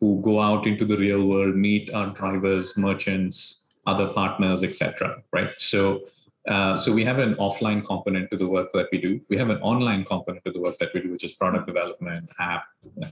who 0.00 0.20
go 0.22 0.40
out 0.40 0.66
into 0.66 0.84
the 0.84 0.96
real 0.96 1.24
world, 1.26 1.54
meet 1.54 1.92
our 1.94 2.10
drivers, 2.10 2.76
merchants, 2.76 3.68
other 3.86 4.08
partners, 4.08 4.64
etc. 4.64 5.22
Right? 5.32 5.52
So 5.58 6.08
uh, 6.48 6.76
so 6.76 6.90
we 6.92 7.04
have 7.04 7.18
an 7.18 7.34
offline 7.34 7.84
component 7.84 8.30
to 8.30 8.36
the 8.36 8.46
work 8.46 8.72
that 8.72 8.88
we 8.90 8.98
do. 8.98 9.20
We 9.28 9.36
have 9.36 9.50
an 9.50 9.58
online 9.58 10.04
component 10.06 10.44
to 10.46 10.52
the 10.52 10.60
work 10.60 10.78
that 10.78 10.88
we 10.94 11.02
do, 11.02 11.10
which 11.12 11.24
is 11.24 11.32
product 11.32 11.66
development, 11.66 12.30
app, 12.38 12.64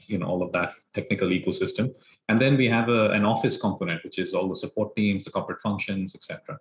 you 0.06 0.18
know, 0.18 0.26
all 0.26 0.42
of 0.42 0.50
that 0.52 0.72
technical 0.94 1.28
ecosystem. 1.28 1.94
And 2.30 2.38
then 2.38 2.56
we 2.56 2.68
have 2.68 2.88
a, 2.88 3.10
an 3.10 3.26
office 3.26 3.58
component, 3.58 4.02
which 4.02 4.18
is 4.18 4.32
all 4.32 4.48
the 4.48 4.56
support 4.56 4.96
teams, 4.96 5.24
the 5.24 5.30
corporate 5.30 5.60
functions, 5.60 6.14
etc. 6.14 6.58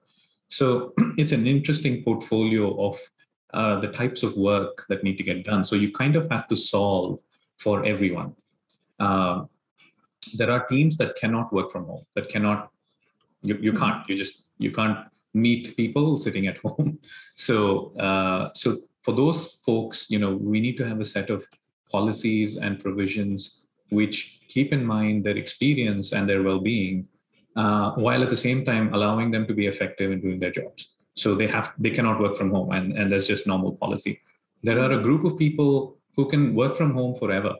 So 0.50 0.93
it's 1.17 1.31
an 1.31 1.47
interesting 1.47 2.03
portfolio 2.03 2.89
of 2.89 3.00
uh, 3.53 3.79
the 3.79 3.88
types 3.88 4.24
of 4.24 4.36
work 4.36 4.86
that 4.89 5.05
need 5.05 5.17
to 5.17 5.24
get 5.24 5.45
done. 5.45 5.63
So 5.63 5.77
you 5.77 5.93
kind 5.93 6.17
of 6.17 6.29
have 6.29 6.50
to 6.50 6.55
solve 6.57 7.21
for 7.55 7.86
everyone. 7.86 8.36
Uh, 9.00 9.45
there 10.33 10.51
are 10.51 10.65
teams 10.65 10.97
that 10.97 11.15
cannot 11.15 11.53
work 11.53 11.71
from 11.71 11.86
home, 11.86 12.03
that 12.15 12.27
cannot, 12.27 12.71
you, 13.41 13.57
you 13.62 13.71
mm-hmm. 13.71 13.81
can't, 13.81 14.09
you 14.09 14.17
just, 14.17 14.43
you 14.57 14.71
can't 14.71 14.97
meet 15.34 15.75
people 15.77 16.17
sitting 16.17 16.48
at 16.48 16.57
home. 16.65 17.00
So, 17.36 17.96
uh, 17.98 18.50
so 18.53 18.77
for 19.01 19.13
those 19.13 19.60
folks, 19.65 20.10
you 20.10 20.19
know, 20.19 20.36
we 20.36 20.60
need 20.60 20.77
to 20.77 20.88
have 20.88 21.00
a 21.00 21.05
set 21.05 21.29
of 21.29 21.46
policies 21.91 22.57
and 22.57 22.79
provisions 22.79 23.67
which 23.89 24.41
keep 24.50 24.74
in 24.74 24.86
mind 24.86 25.24
their 25.24 25.38
experience 25.38 26.12
and 26.12 26.27
their 26.27 26.43
well-being, 26.43 27.07
uh, 27.55 27.91
while 27.91 28.22
at 28.22 28.29
the 28.29 28.38
same 28.38 28.65
time 28.65 28.93
allowing 28.93 29.31
them 29.31 29.48
to 29.48 29.53
be 29.53 29.67
effective 29.67 30.12
in 30.12 30.19
doing 30.19 30.39
their 30.39 30.51
jobs. 30.51 30.89
So 31.15 31.36
they 31.36 31.48
have 31.48 31.74
they 31.79 31.89
cannot 31.89 32.19
work 32.19 32.36
from 32.36 32.51
home, 32.51 32.72
and, 32.72 32.93
and 32.98 33.12
that's 33.12 33.25
just 33.25 33.48
normal 33.48 33.72
policy. 33.74 34.22
There 34.62 34.79
are 34.79 34.91
a 34.91 35.01
group 35.01 35.24
of 35.24 35.38
people 35.38 35.98
who 36.15 36.27
can 36.29 36.53
work 36.53 36.75
from 36.75 36.93
home 36.93 37.15
forever, 37.15 37.55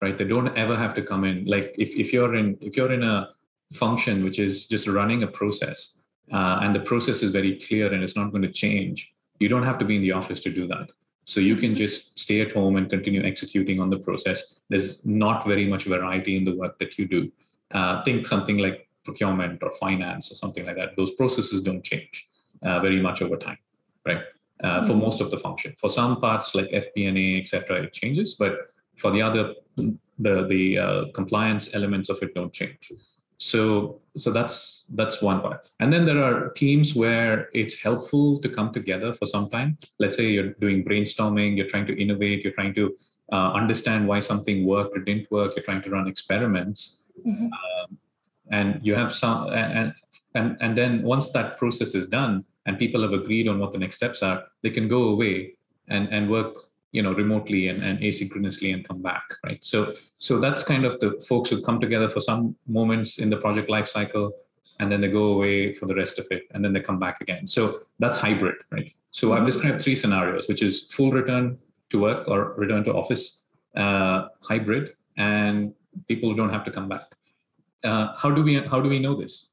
right? 0.00 0.16
They 0.16 0.24
don't 0.24 0.56
ever 0.56 0.76
have 0.76 0.94
to 0.94 1.02
come 1.02 1.24
in. 1.24 1.44
Like 1.44 1.74
if, 1.78 1.94
if 1.96 2.12
you're 2.12 2.34
in 2.34 2.56
if 2.60 2.76
you're 2.76 2.92
in 2.92 3.02
a 3.02 3.30
function 3.74 4.24
which 4.24 4.38
is 4.38 4.66
just 4.66 4.86
running 4.86 5.22
a 5.22 5.26
process, 5.26 6.01
uh, 6.30 6.60
and 6.62 6.74
the 6.74 6.80
process 6.80 7.22
is 7.22 7.30
very 7.30 7.58
clear 7.58 7.92
and 7.92 8.02
it's 8.02 8.16
not 8.16 8.30
going 8.30 8.42
to 8.42 8.52
change, 8.52 9.14
you 9.38 9.48
don't 9.48 9.64
have 9.64 9.78
to 9.78 9.84
be 9.84 9.96
in 9.96 10.02
the 10.02 10.12
office 10.12 10.40
to 10.40 10.50
do 10.50 10.66
that. 10.68 10.90
So 11.24 11.40
you 11.40 11.56
can 11.56 11.74
just 11.74 12.18
stay 12.18 12.40
at 12.40 12.52
home 12.52 12.76
and 12.76 12.88
continue 12.88 13.22
executing 13.22 13.80
on 13.80 13.90
the 13.90 13.98
process. 13.98 14.54
There's 14.68 15.04
not 15.04 15.46
very 15.46 15.66
much 15.66 15.84
variety 15.84 16.36
in 16.36 16.44
the 16.44 16.54
work 16.54 16.78
that 16.78 16.98
you 16.98 17.06
do. 17.06 17.30
Uh, 17.70 18.02
think 18.02 18.26
something 18.26 18.58
like 18.58 18.88
procurement 19.04 19.62
or 19.62 19.72
finance 19.80 20.30
or 20.30 20.34
something 20.34 20.66
like 20.66 20.76
that. 20.76 20.96
Those 20.96 21.12
processes 21.12 21.62
don't 21.62 21.82
change 21.82 22.28
uh, 22.62 22.80
very 22.80 23.00
much 23.00 23.22
over 23.22 23.36
time, 23.36 23.58
right? 24.04 24.22
Uh, 24.62 24.66
mm-hmm. 24.66 24.86
For 24.86 24.94
most 24.94 25.20
of 25.20 25.30
the 25.30 25.38
function. 25.38 25.74
For 25.78 25.90
some 25.90 26.20
parts 26.20 26.54
like 26.54 26.68
FP&A, 26.70 27.40
etc., 27.40 27.82
it 27.84 27.92
changes, 27.92 28.34
but 28.34 28.52
for 28.98 29.10
the 29.10 29.22
other, 29.22 29.54
the 29.76 30.46
the 30.46 30.78
uh, 30.78 31.04
compliance 31.14 31.74
elements 31.74 32.08
of 32.08 32.18
it 32.22 32.34
don't 32.34 32.52
change 32.52 32.92
so 33.42 33.98
so 34.16 34.30
that's 34.30 34.86
that's 34.94 35.20
one 35.20 35.40
part. 35.40 35.68
And 35.80 35.92
then 35.92 36.06
there 36.06 36.22
are 36.22 36.50
teams 36.50 36.94
where 36.94 37.48
it's 37.52 37.74
helpful 37.74 38.38
to 38.40 38.48
come 38.48 38.72
together 38.72 39.14
for 39.14 39.26
some 39.26 39.50
time. 39.50 39.78
Let's 39.98 40.16
say 40.16 40.28
you're 40.30 40.52
doing 40.64 40.84
brainstorming 40.84 41.56
you're 41.56 41.66
trying 41.66 41.86
to 41.86 42.00
innovate 42.00 42.44
you're 42.44 42.52
trying 42.52 42.74
to 42.74 42.94
uh, 43.32 43.50
understand 43.60 44.06
why 44.06 44.20
something 44.20 44.64
worked 44.64 44.96
or 44.96 45.00
didn't 45.00 45.28
work 45.32 45.56
you're 45.56 45.64
trying 45.64 45.82
to 45.82 45.90
run 45.90 46.06
experiments. 46.06 47.04
Mm-hmm. 47.26 47.46
um, 47.46 47.98
and 48.50 48.80
you 48.86 48.94
have 48.94 49.12
some 49.12 49.52
and 49.52 49.92
and 50.36 50.56
and 50.60 50.78
then 50.78 51.02
once 51.02 51.30
that 51.30 51.58
process 51.58 51.96
is 51.96 52.06
done 52.06 52.44
and 52.66 52.78
people 52.78 53.02
have 53.02 53.12
agreed 53.12 53.48
on 53.48 53.58
what 53.58 53.72
the 53.72 53.78
next 53.78 53.96
steps 53.96 54.22
are 54.22 54.44
they 54.62 54.70
can 54.70 54.86
go 54.86 55.02
away 55.14 55.54
and 55.88 56.08
and 56.14 56.30
work 56.30 56.54
you 56.92 57.02
know 57.02 57.12
remotely 57.12 57.68
and, 57.68 57.82
and 57.82 57.98
asynchronously 58.00 58.72
and 58.72 58.86
come 58.86 59.02
back 59.02 59.24
right? 59.44 59.62
So 59.64 59.94
so 60.18 60.38
that's 60.38 60.62
kind 60.62 60.84
of 60.84 61.00
the 61.00 61.20
folks 61.28 61.50
who 61.50 61.60
come 61.62 61.80
together 61.80 62.08
for 62.08 62.20
some 62.20 62.54
moments 62.68 63.18
in 63.18 63.30
the 63.30 63.38
project 63.38 63.68
lifecycle 63.68 64.30
and 64.78 64.90
then 64.90 65.00
they 65.00 65.08
go 65.08 65.24
away 65.34 65.74
for 65.74 65.86
the 65.86 65.94
rest 65.94 66.18
of 66.18 66.26
it 66.30 66.44
and 66.52 66.64
then 66.64 66.72
they 66.72 66.80
come 66.80 66.98
back 66.98 67.20
again. 67.20 67.46
So 67.46 67.80
that's 67.98 68.18
hybrid 68.18 68.56
right? 68.70 68.92
So 69.10 69.32
i've 69.32 69.38
mm-hmm. 69.38 69.46
described 69.46 69.82
three 69.82 69.96
scenarios 69.96 70.48
which 70.48 70.62
is 70.62 70.88
full 70.92 71.10
return 71.10 71.58
to 71.90 72.00
work 72.00 72.28
or 72.28 72.54
return 72.54 72.84
to 72.84 72.92
office 72.92 73.42
uh, 73.76 74.28
hybrid 74.40 74.94
and 75.16 75.74
people 76.08 76.28
who 76.30 76.36
don't 76.36 76.50
have 76.50 76.64
to 76.64 76.70
come 76.70 76.88
back. 76.88 77.06
Uh, 77.84 78.14
how 78.16 78.30
do 78.30 78.42
we 78.42 78.54
how 78.72 78.80
do 78.80 78.88
we 78.88 78.98
know 78.98 79.14
this? 79.14 79.48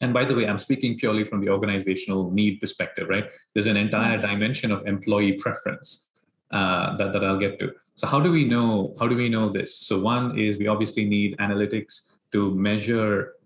And 0.00 0.12
by 0.12 0.24
the 0.24 0.34
way 0.34 0.46
i'm 0.46 0.58
speaking 0.58 0.98
purely 0.98 1.24
from 1.24 1.40
the 1.42 1.50
organizational 1.50 2.30
need 2.30 2.60
perspective 2.62 3.08
right? 3.10 3.26
There's 3.52 3.66
an 3.66 3.76
entire 3.76 4.18
mm-hmm. 4.18 4.32
dimension 4.32 4.72
of 4.72 4.86
employee 4.86 5.34
preference 5.34 6.08
uh, 6.50 6.96
that, 6.96 7.12
that 7.12 7.24
I'll 7.24 7.38
get 7.38 7.58
to. 7.60 7.72
So 7.94 8.06
how 8.06 8.20
do 8.20 8.30
we 8.30 8.44
know, 8.44 8.94
how 8.98 9.08
do 9.08 9.16
we 9.16 9.28
know 9.28 9.48
this? 9.48 9.78
So 9.78 9.98
one 9.98 10.38
is 10.38 10.58
we 10.58 10.66
obviously 10.66 11.04
need 11.04 11.36
analytics 11.38 12.12
to 12.32 12.50
measure 12.50 13.36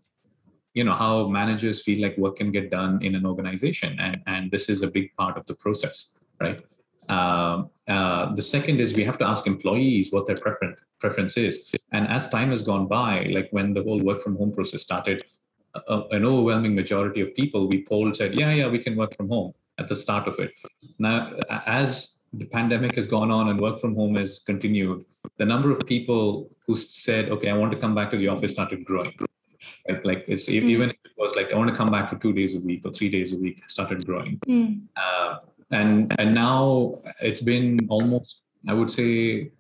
you 0.75 0.85
know 0.85 0.95
how 0.95 1.27
managers 1.27 1.83
feel 1.83 2.01
like 2.01 2.17
work 2.17 2.37
can 2.37 2.53
get 2.53 2.71
done 2.71 3.03
in 3.03 3.15
an 3.15 3.27
organization 3.27 3.99
and 3.99 4.23
and 4.27 4.51
this 4.51 4.69
is 4.69 4.83
a 4.83 4.91
big 4.91 5.15
part 5.17 5.37
of 5.37 5.45
the 5.47 5.55
process 5.55 6.15
right 6.41 6.61
uh, 7.09 7.65
uh, 7.89 8.35
the 8.35 8.43
second 8.43 8.81
is 8.81 8.95
we 8.95 9.05
have 9.05 9.19
to 9.19 9.27
ask 9.27 9.47
employees 9.47 10.13
what 10.13 10.27
their 10.27 10.37
preference 10.37 10.79
preference 11.01 11.37
is 11.37 11.71
and 11.93 12.07
as 12.09 12.29
time 12.29 12.51
has 12.51 12.63
gone 12.63 12.87
by 12.87 13.25
like 13.37 13.49
when 13.51 13.73
the 13.75 13.83
whole 13.83 14.01
work 14.01 14.23
from 14.23 14.37
home 14.37 14.53
process 14.53 14.83
started 14.83 15.23
uh, 15.75 16.03
an 16.11 16.25
overwhelming 16.25 16.75
majority 16.75 17.21
of 17.21 17.35
people 17.35 17.69
we 17.69 17.83
polled 17.85 18.15
said 18.15 18.39
yeah 18.39 18.53
yeah 18.53 18.69
we 18.69 18.79
can 18.79 18.97
work 18.97 19.17
from 19.17 19.29
home 19.29 19.53
at 19.81 19.89
the 19.89 19.97
start 19.97 20.29
of 20.29 20.39
it 20.39 20.53
now 20.99 21.17
as 21.67 22.21
the 22.33 22.45
pandemic 22.45 22.95
has 22.97 23.07
gone 23.07 23.31
on 23.31 23.49
and 23.49 23.61
work 23.61 23.81
from 23.81 23.95
home 23.95 24.15
has 24.17 24.39
continued, 24.39 25.05
the 25.39 25.45
number 25.45 25.71
of 25.71 25.81
people 25.87 26.49
who 26.67 26.77
said, 26.77 27.29
okay, 27.31 27.51
I 27.51 27.57
want 27.57 27.73
to 27.73 27.79
come 27.79 27.95
back 27.95 28.11
to 28.13 28.17
the 28.17 28.29
office 28.29 28.53
started 28.53 28.85
growing. 28.85 29.13
Right? 29.89 30.05
Like 30.05 30.25
it's 30.29 30.45
mm. 30.45 30.55
even 30.55 30.91
if 30.91 30.97
it 31.05 31.13
was 31.19 31.35
like 31.35 31.53
I 31.53 31.57
want 31.57 31.71
to 31.71 31.77
come 31.77 31.91
back 31.91 32.09
for 32.09 32.17
two 32.17 32.33
days 32.33 32.55
a 32.55 32.61
week 32.61 32.83
or 32.85 32.93
three 32.93 33.11
days 33.11 33.33
a 33.33 33.37
week, 33.37 33.63
started 33.69 34.07
growing. 34.07 34.39
Mm. 34.47 34.83
Uh, 34.97 35.39
and 35.71 36.15
and 36.19 36.35
now 36.35 36.95
it's 37.21 37.41
been 37.41 37.79
almost, 37.91 38.41
I 38.69 38.75
would 38.75 38.91
say, 38.91 39.51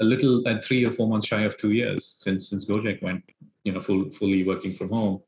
a 0.00 0.04
little 0.04 0.46
at 0.48 0.56
uh, 0.56 0.60
three 0.62 0.84
or 0.84 0.92
four 0.92 1.06
months 1.06 1.28
shy 1.28 1.42
of 1.42 1.56
two 1.58 1.72
years 1.72 2.16
since 2.18 2.48
since 2.48 2.64
Gojek 2.64 3.02
went, 3.02 3.22
you 3.64 3.72
know, 3.72 3.80
full 3.80 4.10
fully 4.10 4.42
working 4.42 4.72
from 4.72 4.88
home. 4.88 5.22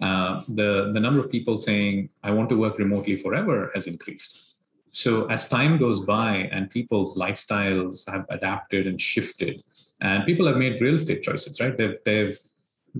Uh, 0.00 0.42
the 0.48 0.90
the 0.92 1.00
number 1.00 1.20
of 1.20 1.30
people 1.30 1.56
saying 1.56 2.10
I 2.22 2.30
want 2.30 2.48
to 2.50 2.56
work 2.56 2.78
remotely 2.78 3.16
forever 3.16 3.70
has 3.74 3.86
increased. 3.86 4.54
So 4.90 5.26
as 5.26 5.48
time 5.48 5.78
goes 5.78 6.00
by 6.00 6.48
and 6.52 6.70
people's 6.70 7.16
lifestyles 7.18 8.08
have 8.10 8.24
adapted 8.30 8.86
and 8.86 9.00
shifted, 9.00 9.62
and 10.00 10.24
people 10.24 10.46
have 10.46 10.56
made 10.56 10.80
real 10.80 10.94
estate 10.94 11.22
choices, 11.22 11.60
right? 11.60 11.76
They've 11.76 11.98
they've 12.04 12.38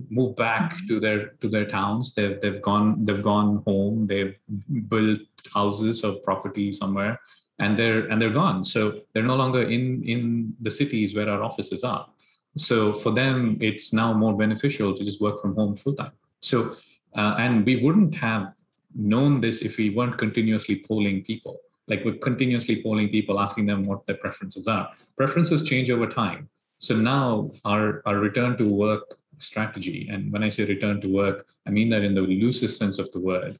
moved 0.09 0.35
back 0.35 0.73
mm-hmm. 0.73 0.87
to 0.87 0.99
their 0.99 1.27
to 1.41 1.49
their 1.49 1.65
towns. 1.65 2.13
They've 2.13 2.39
they've 2.41 2.61
gone 2.61 3.05
they've 3.05 3.23
gone 3.23 3.63
home. 3.65 4.05
They've 4.05 4.37
built 4.89 5.21
houses 5.53 6.03
or 6.03 6.15
property 6.15 6.71
somewhere, 6.71 7.19
and 7.59 7.77
they're 7.77 8.07
and 8.07 8.21
they're 8.21 8.33
gone. 8.33 8.63
So 8.63 9.01
they're 9.13 9.23
no 9.23 9.35
longer 9.35 9.63
in 9.63 10.03
in 10.03 10.55
the 10.61 10.71
cities 10.71 11.15
where 11.15 11.29
our 11.29 11.43
offices 11.43 11.83
are. 11.83 12.07
So 12.57 12.93
for 12.93 13.11
them, 13.11 13.57
it's 13.61 13.93
now 13.93 14.13
more 14.13 14.35
beneficial 14.35 14.95
to 14.95 15.03
just 15.03 15.21
work 15.21 15.41
from 15.41 15.55
home 15.55 15.75
full 15.75 15.93
time. 15.93 16.13
So 16.41 16.75
uh, 17.15 17.35
and 17.37 17.65
we 17.65 17.83
wouldn't 17.83 18.15
have 18.15 18.53
known 18.95 19.41
this 19.41 19.61
if 19.61 19.77
we 19.77 19.89
weren't 19.91 20.17
continuously 20.17 20.83
polling 20.87 21.23
people. 21.23 21.59
Like 21.87 22.03
we're 22.03 22.17
continuously 22.17 22.81
polling 22.83 23.09
people 23.09 23.39
asking 23.39 23.65
them 23.65 23.85
what 23.85 24.05
their 24.05 24.17
preferences 24.17 24.67
are. 24.67 24.89
Preferences 25.15 25.63
change 25.63 25.89
over 25.89 26.07
time. 26.07 26.49
So 26.79 26.95
now 26.95 27.49
our 27.65 28.01
our 28.05 28.17
return 28.17 28.57
to 28.57 28.67
work 28.67 29.17
strategy 29.39 30.09
and 30.11 30.31
when 30.33 30.41
i 30.41 30.49
say 30.49 30.65
return 30.65 30.99
to 30.99 31.07
work 31.07 31.45
i 31.67 31.69
mean 31.69 31.89
that 31.89 32.01
in 32.01 32.15
the 32.15 32.21
loosest 32.21 32.75
sense 32.79 32.97
of 32.97 33.11
the 33.11 33.19
word 33.19 33.59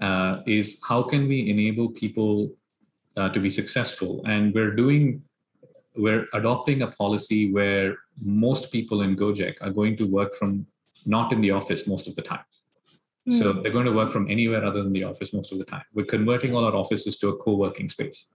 uh, 0.00 0.42
is 0.46 0.78
how 0.82 1.02
can 1.02 1.26
we 1.28 1.50
enable 1.50 1.88
people 1.88 2.50
uh, 3.16 3.28
to 3.30 3.40
be 3.40 3.50
successful? 3.50 4.22
And 4.26 4.54
we're 4.54 4.74
doing 4.74 5.22
we're 5.96 6.26
adopting 6.34 6.82
a 6.82 6.88
policy 6.88 7.50
where 7.52 7.96
most 8.22 8.70
people 8.70 9.00
in 9.00 9.16
gojek 9.16 9.54
are 9.62 9.70
going 9.70 9.96
to 9.96 10.04
work 10.04 10.34
from 10.34 10.66
not 11.06 11.32
in 11.32 11.40
the 11.40 11.50
office 11.50 11.86
most 11.86 12.06
of 12.06 12.14
the 12.16 12.20
time 12.20 12.44
so 13.28 13.52
hmm. 13.52 13.62
they're 13.62 13.72
going 13.72 13.86
to 13.86 13.92
work 13.92 14.12
from 14.12 14.30
anywhere 14.30 14.64
other 14.64 14.82
than 14.82 14.92
the 14.92 15.04
office 15.04 15.32
most 15.32 15.52
of 15.52 15.58
the 15.58 15.64
time. 15.64 15.82
We're 15.94 16.06
converting 16.06 16.54
all 16.54 16.64
our 16.64 16.74
offices 16.74 17.18
to 17.18 17.28
a 17.30 17.36
co-working 17.36 17.88
space. 17.88 18.26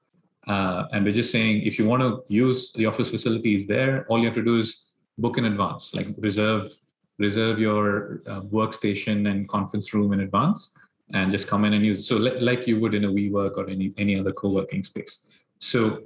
Uh, 0.48 0.86
and 0.92 1.06
we're 1.06 1.14
just 1.14 1.32
saying 1.32 1.62
if 1.62 1.78
you 1.78 1.86
want 1.86 2.02
to 2.02 2.24
use 2.28 2.74
the 2.74 2.86
office 2.86 3.10
facilities 3.10 3.68
there, 3.68 4.06
all 4.10 4.20
you 4.20 4.26
have 4.26 4.36
to 4.36 4.44
do 4.44 4.58
is 4.58 4.88
book 5.18 5.38
in 5.38 5.46
advance, 5.46 5.94
like 5.94 6.08
reserve 6.18 6.72
reserve 7.20 7.60
your 7.60 8.22
uh, 8.26 8.42
workstation 8.42 9.30
and 9.30 9.48
conference 9.48 9.94
room 9.94 10.12
in 10.12 10.22
advance, 10.22 10.72
and 11.14 11.32
just 11.32 11.48
come 11.48 11.66
in 11.66 11.74
and 11.74 11.86
use. 11.86 12.08
So 12.08 12.18
like 12.18 12.66
you 12.66 12.80
would 12.80 12.96
in 12.96 13.06
a 13.06 13.10
WeWork 13.10 13.58
or 13.58 13.70
any 13.70 13.94
any 13.98 14.20
other 14.20 14.32
co-working 14.32 14.84
space. 14.84 15.28
So 15.60 16.02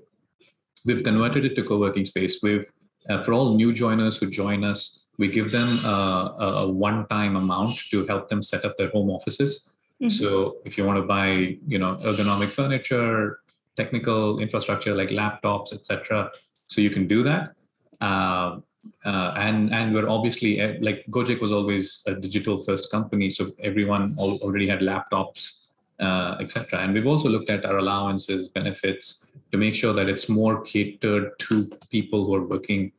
we've 0.84 1.04
converted 1.04 1.46
it 1.46 1.56
to 1.56 1.64
co-working 1.64 2.06
space. 2.06 2.40
We've 2.44 2.70
uh, 3.10 3.24
for 3.24 3.34
all 3.34 3.56
new 3.56 3.72
joiners 3.72 4.18
who 4.18 4.30
join 4.30 4.64
us, 4.64 5.05
we 5.18 5.28
give 5.30 5.52
them 5.52 5.68
a, 5.86 6.64
a 6.66 6.68
one-time 6.68 7.36
amount 7.36 7.78
to 7.90 8.06
help 8.06 8.30
them 8.30 8.44
set 8.44 8.66
up 8.66 8.78
their 8.78 8.90
home 8.90 9.10
offices. 9.10 9.72
Mm-hmm. 10.02 10.10
So 10.10 10.58
if 10.66 10.78
you 10.78 10.86
want 10.86 10.98
to 10.98 11.08
buy, 11.08 11.58
you 11.68 11.80
know, 11.80 11.96
ergonomic 11.96 12.50
furniture, 12.50 13.40
technical 13.78 14.40
infrastructure 14.40 14.94
like 14.94 15.10
laptops, 15.10 15.74
etc., 15.74 16.32
so 16.68 16.82
you 16.82 16.90
can 16.90 17.08
do 17.08 17.24
that. 17.24 17.54
Uh, 18.02 18.60
uh, 19.04 19.34
and 19.38 19.74
and 19.74 19.94
we're 19.94 20.08
obviously 20.08 20.60
eh, 20.60 20.78
like 20.82 21.06
Gojek 21.10 21.42
was 21.42 21.52
always 21.52 22.04
a 22.08 22.14
digital 22.14 22.64
first 22.64 22.92
company, 22.92 23.30
so 23.30 23.52
everyone 23.60 24.14
already 24.18 24.68
had 24.68 24.80
laptops, 24.80 25.68
uh, 26.00 26.38
etc. 26.40 26.80
And 26.80 26.94
we've 26.94 27.08
also 27.08 27.30
looked 27.30 27.50
at 27.50 27.66
our 27.66 27.78
allowances, 27.78 28.48
benefits 28.48 29.28
to 29.52 29.58
make 29.58 29.76
sure 29.76 29.94
that 29.94 30.08
it's 30.10 30.30
more 30.30 30.62
catered 30.62 31.38
to 31.40 31.70
people 31.90 32.26
who 32.26 32.36
are 32.36 32.46
working 32.46 32.92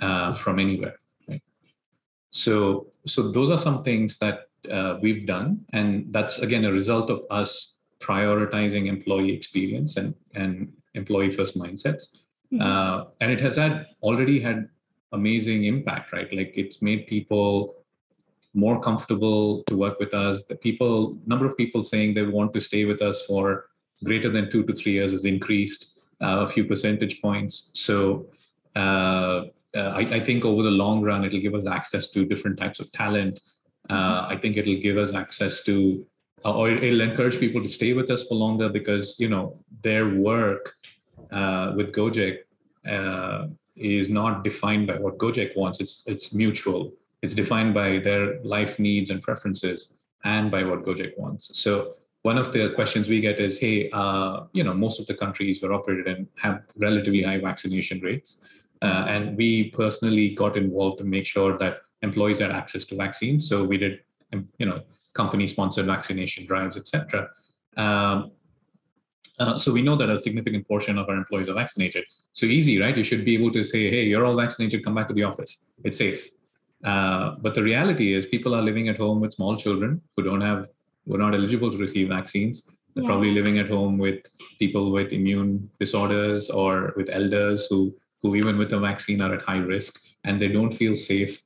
uh, 0.00 0.34
from 0.34 0.58
anywhere. 0.58 0.98
So, 2.38 2.86
so 3.04 3.32
those 3.32 3.50
are 3.50 3.58
some 3.58 3.82
things 3.82 4.18
that 4.18 4.48
uh, 4.70 4.98
we've 5.02 5.26
done, 5.26 5.64
and 5.72 6.12
that's 6.12 6.38
again 6.38 6.64
a 6.64 6.72
result 6.72 7.10
of 7.10 7.22
us 7.30 7.80
prioritizing 8.00 8.86
employee 8.86 9.32
experience 9.32 9.96
and, 9.96 10.14
and 10.34 10.72
employee 10.94 11.32
first 11.32 11.58
mindsets. 11.58 12.02
Mm-hmm. 12.52 12.62
Uh, 12.62 13.04
and 13.20 13.32
it 13.32 13.40
has 13.40 13.56
had 13.56 13.86
already 14.02 14.38
had 14.40 14.68
amazing 15.12 15.64
impact, 15.64 16.12
right? 16.12 16.32
Like 16.32 16.52
it's 16.54 16.80
made 16.80 17.08
people 17.08 17.74
more 18.54 18.80
comfortable 18.80 19.64
to 19.64 19.76
work 19.76 19.98
with 19.98 20.14
us. 20.14 20.44
The 20.44 20.54
people, 20.54 21.18
number 21.26 21.44
of 21.44 21.56
people 21.56 21.82
saying 21.82 22.14
they 22.14 22.22
want 22.22 22.54
to 22.54 22.60
stay 22.60 22.84
with 22.84 23.02
us 23.02 23.22
for 23.26 23.66
greater 24.04 24.30
than 24.30 24.48
two 24.48 24.62
to 24.64 24.72
three 24.74 24.92
years 24.92 25.10
has 25.10 25.24
increased 25.24 26.08
uh, 26.22 26.46
a 26.46 26.48
few 26.48 26.64
percentage 26.64 27.20
points. 27.20 27.70
So 27.74 28.26
uh, 28.76 29.46
uh, 29.76 29.80
I, 29.80 30.00
I, 30.00 30.20
think 30.20 30.44
over 30.44 30.62
the 30.62 30.70
long 30.70 31.02
run, 31.02 31.24
it'll 31.24 31.40
give 31.40 31.54
us 31.54 31.66
access 31.66 32.10
to 32.10 32.24
different 32.24 32.58
types 32.58 32.80
of 32.80 32.90
talent. 32.92 33.40
Uh, 33.90 34.26
I 34.28 34.38
think 34.40 34.56
it'll 34.56 34.80
give 34.80 34.96
us 34.96 35.14
access 35.14 35.62
to, 35.64 36.06
uh, 36.44 36.54
or 36.54 36.70
it'll 36.70 37.00
encourage 37.00 37.38
people 37.38 37.62
to 37.62 37.68
stay 37.68 37.92
with 37.92 38.10
us 38.10 38.24
for 38.24 38.34
longer 38.34 38.68
because 38.68 39.18
you 39.18 39.28
know 39.28 39.58
their 39.82 40.08
work 40.14 40.74
uh, 41.30 41.72
with 41.76 41.92
Gojek 41.92 42.38
is 43.76 44.10
not 44.10 44.42
defined 44.42 44.86
by 44.86 44.96
what 44.96 45.18
Gojek 45.18 45.56
wants. 45.56 45.80
It's 45.80 46.02
it's 46.06 46.32
mutual. 46.32 46.92
It's 47.22 47.34
defined 47.34 47.74
by 47.74 47.98
their 47.98 48.42
life 48.42 48.78
needs 48.78 49.10
and 49.10 49.22
preferences, 49.22 49.92
and 50.24 50.50
by 50.50 50.64
what 50.64 50.84
Gojek 50.84 51.18
wants. 51.18 51.50
So 51.58 51.94
one 52.22 52.38
of 52.38 52.52
the 52.52 52.70
questions 52.74 53.08
we 53.08 53.20
get 53.20 53.38
is, 53.38 53.58
hey, 53.58 53.90
uh, 53.92 54.44
you 54.52 54.64
know, 54.64 54.74
most 54.74 54.98
of 55.00 55.06
the 55.06 55.14
countries 55.14 55.62
we're 55.62 55.72
operated 55.72 56.06
in 56.08 56.28
have 56.36 56.62
relatively 56.76 57.22
high 57.22 57.38
vaccination 57.38 58.00
rates, 58.00 58.48
uh, 58.82 59.04
and 59.08 59.36
we 59.36 59.70
personally 59.70 60.34
got 60.34 60.56
involved 60.56 60.98
to 60.98 61.04
make 61.04 61.26
sure 61.26 61.58
that 61.58 61.78
employees 62.02 62.38
had 62.38 62.50
access 62.50 62.84
to 62.84 62.96
vaccines. 62.96 63.48
So 63.48 63.64
we 63.64 63.76
did, 63.78 64.00
um, 64.32 64.46
you 64.58 64.66
know, 64.66 64.82
company-sponsored 65.14 65.86
vaccination 65.86 66.46
drives, 66.46 66.76
etc. 66.76 67.28
Um, 67.76 68.32
uh, 69.38 69.58
so 69.58 69.72
we 69.72 69.82
know 69.82 69.96
that 69.96 70.10
a 70.10 70.18
significant 70.18 70.66
portion 70.66 70.98
of 70.98 71.08
our 71.08 71.16
employees 71.16 71.48
are 71.48 71.54
vaccinated. 71.54 72.04
So 72.32 72.46
easy, 72.46 72.80
right? 72.80 72.96
You 72.96 73.04
should 73.04 73.24
be 73.24 73.34
able 73.34 73.52
to 73.52 73.64
say, 73.64 73.90
"Hey, 73.90 74.04
you're 74.04 74.24
all 74.24 74.36
vaccinated. 74.36 74.84
Come 74.84 74.94
back 74.94 75.08
to 75.08 75.14
the 75.14 75.24
office. 75.24 75.64
It's 75.84 75.98
safe." 75.98 76.30
Uh, 76.84 77.36
but 77.40 77.54
the 77.54 77.62
reality 77.62 78.14
is, 78.14 78.26
people 78.26 78.54
are 78.54 78.62
living 78.62 78.88
at 78.88 78.96
home 78.96 79.20
with 79.20 79.32
small 79.32 79.56
children 79.56 80.00
who 80.16 80.22
don't 80.22 80.40
have, 80.40 80.66
who 81.06 81.14
are 81.14 81.18
not 81.18 81.34
eligible 81.34 81.70
to 81.70 81.78
receive 81.78 82.08
vaccines. 82.08 82.66
They're 82.94 83.04
yeah. 83.04 83.10
probably 83.10 83.32
living 83.32 83.58
at 83.58 83.68
home 83.68 83.98
with 83.98 84.20
people 84.58 84.90
with 84.90 85.12
immune 85.12 85.70
disorders 85.78 86.50
or 86.50 86.92
with 86.96 87.08
elders 87.10 87.66
who, 87.66 87.94
who 88.22 88.34
even 88.36 88.58
with 88.58 88.72
a 88.72 88.78
vaccine 88.78 89.20
are 89.22 89.34
at 89.34 89.42
high 89.42 89.58
risk, 89.58 90.00
and 90.24 90.40
they 90.40 90.48
don't 90.48 90.72
feel 90.72 90.96
safe 90.96 91.42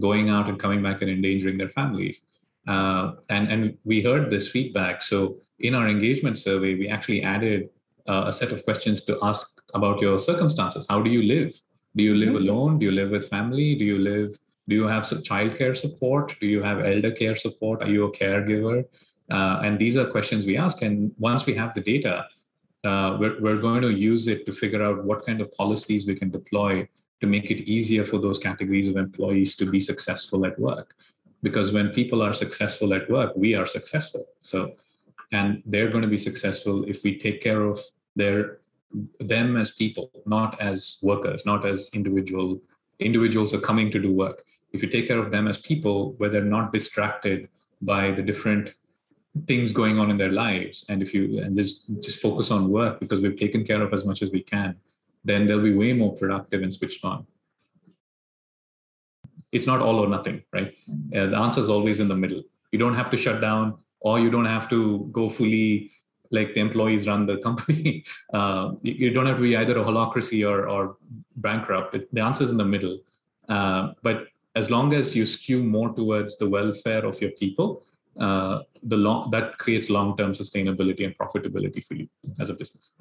going 0.00 0.28
out 0.28 0.48
and 0.48 0.58
coming 0.58 0.82
back 0.82 1.02
and 1.02 1.10
endangering 1.10 1.58
their 1.58 1.70
families. 1.70 2.20
Uh, 2.66 3.12
and 3.28 3.50
and 3.52 3.78
we 3.84 4.02
heard 4.02 4.30
this 4.30 4.50
feedback. 4.50 5.02
So 5.02 5.38
in 5.60 5.74
our 5.74 5.88
engagement 5.88 6.38
survey, 6.38 6.74
we 6.74 6.88
actually 6.88 7.22
added 7.22 7.70
uh, 8.08 8.24
a 8.26 8.32
set 8.32 8.52
of 8.52 8.64
questions 8.64 9.04
to 9.04 9.18
ask 9.22 9.60
about 9.74 10.00
your 10.00 10.18
circumstances. 10.18 10.86
How 10.88 11.00
do 11.00 11.10
you 11.10 11.22
live? 11.22 11.52
Do 11.96 12.02
you 12.02 12.14
live 12.14 12.34
mm-hmm. 12.34 12.48
alone? 12.48 12.78
Do 12.78 12.86
you 12.86 12.92
live 12.92 13.10
with 13.10 13.28
family? 13.28 13.74
Do 13.74 13.84
you 13.84 13.98
live? 13.98 14.38
Do 14.68 14.74
you 14.74 14.86
have 14.86 15.04
childcare 15.04 15.76
support? 15.76 16.34
Do 16.40 16.46
you 16.46 16.62
have 16.62 16.84
elder 16.84 17.12
care 17.12 17.36
support? 17.36 17.82
Are 17.82 17.88
you 17.88 18.04
a 18.04 18.12
caregiver? 18.12 18.84
Uh, 19.30 19.60
and 19.64 19.78
these 19.78 19.96
are 19.96 20.06
questions 20.06 20.44
we 20.44 20.56
ask. 20.56 20.82
And 20.82 21.12
once 21.18 21.46
we 21.46 21.54
have 21.54 21.74
the 21.74 21.80
data, 21.80 22.26
uh, 22.86 23.16
we're, 23.20 23.40
we're 23.40 23.62
going 23.68 23.82
to 23.82 23.90
use 23.90 24.28
it 24.28 24.46
to 24.46 24.52
figure 24.52 24.82
out 24.82 25.04
what 25.04 25.26
kind 25.26 25.40
of 25.40 25.52
policies 25.52 26.06
we 26.06 26.14
can 26.14 26.30
deploy 26.30 26.72
to 27.20 27.26
make 27.26 27.50
it 27.50 27.60
easier 27.76 28.04
for 28.04 28.18
those 28.18 28.38
categories 28.38 28.88
of 28.88 28.96
employees 28.96 29.56
to 29.56 29.64
be 29.74 29.80
successful 29.80 30.46
at 30.46 30.58
work. 30.58 30.94
Because 31.42 31.72
when 31.72 31.88
people 31.90 32.20
are 32.22 32.34
successful 32.34 32.94
at 32.94 33.08
work, 33.10 33.32
we 33.36 33.54
are 33.54 33.66
successful. 33.66 34.24
So 34.40 34.58
and 35.32 35.62
they're 35.66 35.90
going 35.90 36.02
to 36.02 36.08
be 36.08 36.18
successful 36.18 36.84
if 36.84 37.02
we 37.02 37.18
take 37.18 37.40
care 37.40 37.62
of 37.62 37.80
their 38.14 38.58
them 39.20 39.56
as 39.56 39.72
people 39.72 40.10
not 40.24 40.58
as 40.60 40.98
workers 41.02 41.44
not 41.44 41.66
as 41.66 41.90
individual 41.92 42.60
individuals 43.00 43.52
are 43.52 43.60
coming 43.60 43.90
to 43.90 43.98
do 43.98 44.12
work 44.12 44.44
if 44.72 44.82
you 44.82 44.88
take 44.88 45.08
care 45.08 45.18
of 45.18 45.30
them 45.30 45.48
as 45.48 45.58
people 45.58 46.12
where 46.18 46.30
they're 46.30 46.54
not 46.56 46.72
distracted 46.72 47.48
by 47.82 48.10
the 48.10 48.22
different 48.22 48.72
things 49.46 49.72
going 49.72 49.98
on 49.98 50.10
in 50.10 50.16
their 50.16 50.32
lives 50.32 50.84
and 50.88 51.02
if 51.02 51.12
you 51.12 51.40
and 51.40 51.56
just 51.56 51.86
just 52.00 52.20
focus 52.20 52.50
on 52.50 52.70
work 52.70 53.00
because 53.00 53.20
we've 53.20 53.38
taken 53.38 53.64
care 53.64 53.82
of 53.82 53.92
as 53.92 54.04
much 54.04 54.22
as 54.22 54.30
we 54.30 54.42
can 54.42 54.74
then 55.24 55.46
they'll 55.46 55.62
be 55.62 55.74
way 55.74 55.92
more 55.92 56.14
productive 56.16 56.62
and 56.62 56.72
switched 56.72 57.04
on 57.04 57.26
it's 59.52 59.66
not 59.66 59.80
all 59.80 59.98
or 59.98 60.08
nothing 60.08 60.42
right 60.52 60.74
uh, 61.16 61.26
the 61.26 61.36
answer 61.36 61.60
is 61.60 61.68
always 61.68 62.00
in 62.00 62.08
the 62.08 62.16
middle 62.16 62.42
you 62.72 62.78
don't 62.78 62.94
have 62.94 63.10
to 63.10 63.16
shut 63.16 63.40
down 63.40 63.76
or 64.00 64.20
you 64.20 64.30
don't 64.30 64.46
have 64.56 64.68
to 64.68 65.08
go 65.12 65.28
fully 65.28 65.90
like 66.30 66.54
the 66.54 66.60
employees 66.60 67.06
run 67.06 67.26
the 67.26 67.38
company. 67.38 68.04
Uh, 68.34 68.74
you, 68.82 68.92
you, 68.92 69.10
don't 69.10 69.24
have 69.24 69.36
to 69.36 69.42
be 69.42 69.56
either 69.56 69.78
a 69.78 69.84
holacracy 69.84 70.46
or, 70.46 70.68
or 70.68 70.96
bankrupt. 71.36 71.94
It, 71.94 72.12
the 72.12 72.20
answer 72.20 72.44
is 72.44 72.50
in 72.50 72.56
the 72.56 72.64
middle. 72.64 72.98
Uh, 73.48 73.92
but 74.02 74.26
as 74.56 74.68
long 74.68 74.92
as 74.92 75.14
you 75.14 75.24
skew 75.24 75.62
more 75.62 75.94
towards 75.94 76.36
the 76.36 76.48
welfare 76.48 77.06
of 77.06 77.20
your 77.22 77.30
people, 77.30 77.84
uh, 78.18 78.62
the 78.82 78.96
long 78.96 79.30
that 79.30 79.58
creates 79.58 79.90
long-term 79.90 80.32
sustainability 80.32 81.04
and 81.04 81.16
profitability 81.18 81.84
for 81.84 81.94
you 81.94 82.08
as 82.40 82.50
a 82.50 82.54
business. 82.54 82.92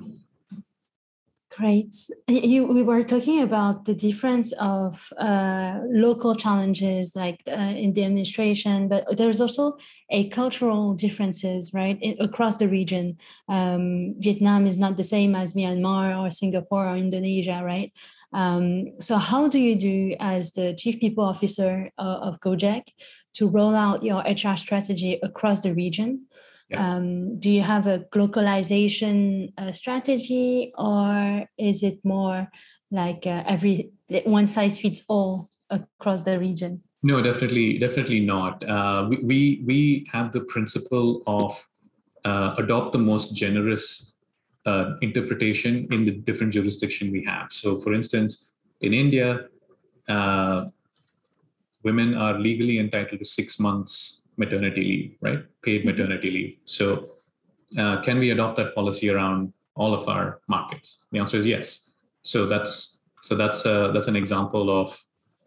Great. 1.58 1.96
You, 2.28 2.66
we 2.66 2.84
were 2.84 3.02
talking 3.02 3.42
about 3.42 3.86
the 3.86 3.96
difference 3.96 4.52
of 4.54 5.08
uh, 5.18 5.80
local 5.86 6.36
challenges 6.36 7.16
like 7.16 7.42
uh, 7.48 7.54
in 7.54 7.94
the 7.94 8.04
administration, 8.04 8.90
but 8.90 9.16
there's 9.16 9.40
also 9.40 9.78
a 10.10 10.28
cultural 10.30 10.96
differences, 10.96 11.72
right, 11.74 11.98
in, 12.02 12.18
across 12.20 12.58
the 12.58 12.68
region. 12.68 13.16
Um, 13.48 14.16
Vietnam 14.20 14.68
is 14.68 14.78
not 14.78 14.98
the 14.98 15.04
same 15.04 15.34
as 15.34 15.54
Myanmar 15.54 16.22
or 16.22 16.30
Singapore 16.30 16.90
or 16.90 16.98
Indonesia, 16.98 17.62
right? 17.64 17.94
Um, 18.34 19.00
so 19.00 19.16
how 19.16 19.48
do 19.48 19.60
you 19.60 19.78
do 19.78 20.14
as 20.20 20.52
the 20.52 20.76
chief 20.76 21.00
people 21.00 21.24
officer 21.24 21.90
uh, 21.98 22.20
of 22.22 22.42
Gojek 22.42 22.84
to 23.36 23.48
roll 23.48 23.76
out 23.76 24.04
your 24.04 24.22
HR 24.22 24.56
strategy 24.56 25.20
across 25.24 25.62
the 25.62 25.74
region? 25.74 26.26
Yeah. 26.70 26.96
Um, 26.96 27.40
do 27.40 27.50
you 27.52 27.62
have 27.62 27.86
a 27.86 28.06
localization 28.14 29.54
uh, 29.58 29.72
strategy, 29.72 30.74
or 30.78 31.46
is 31.58 31.84
it 31.84 32.00
more 32.04 32.50
like 32.92 33.28
uh, 33.28 33.44
every 33.46 33.92
one 34.26 34.48
size 34.48 34.80
fits 34.80 35.04
all 35.08 35.50
across 35.70 36.24
the 36.24 36.40
region? 36.40 36.82
No, 37.04 37.22
definitely, 37.22 37.78
definitely 37.78 38.20
not. 38.20 38.68
Uh, 38.68 39.06
we, 39.10 39.18
we 39.18 39.64
we 39.66 40.08
have 40.12 40.32
the 40.32 40.42
principle 40.42 41.22
of 41.28 41.68
uh, 42.26 42.56
adopt 42.58 42.94
the 42.94 43.00
most 43.00 43.36
generous 43.36 44.16
uh, 44.66 44.96
interpretation 45.02 45.88
in 45.92 46.04
the 46.04 46.12
different 46.12 46.52
jurisdiction 46.52 47.12
we 47.12 47.24
have. 47.24 47.54
So, 47.54 47.80
for 47.80 47.94
instance, 47.94 48.54
in 48.82 48.94
India, 48.94 49.46
uh, 50.10 50.66
women 51.86 52.16
are 52.16 52.38
legally 52.40 52.80
entitled 52.80 53.20
to 53.20 53.26
six 53.26 53.60
months 53.60 54.26
maternity 54.38 54.82
leave, 54.82 55.16
right? 55.22 55.46
Paid 55.64 55.82
mm-hmm. 55.82 55.90
maternity 55.90 56.32
leave. 56.32 56.58
So, 56.66 57.10
uh, 57.78 58.02
can 58.02 58.20
we 58.20 58.32
adopt 58.32 58.58
that 58.58 58.76
policy 58.76 59.10
around 59.10 59.54
all 59.76 59.94
of 59.94 60.08
our 60.08 60.40
markets? 60.48 61.00
The 61.12 61.20
answer 61.20 61.38
is 61.38 61.46
yes. 61.46 61.92
So 62.22 62.46
that's 62.46 63.00
so 63.22 63.36
that's 63.36 63.66
uh, 63.66 63.92
that's 63.92 64.08
an 64.08 64.16
example 64.16 64.70
of 64.82 64.92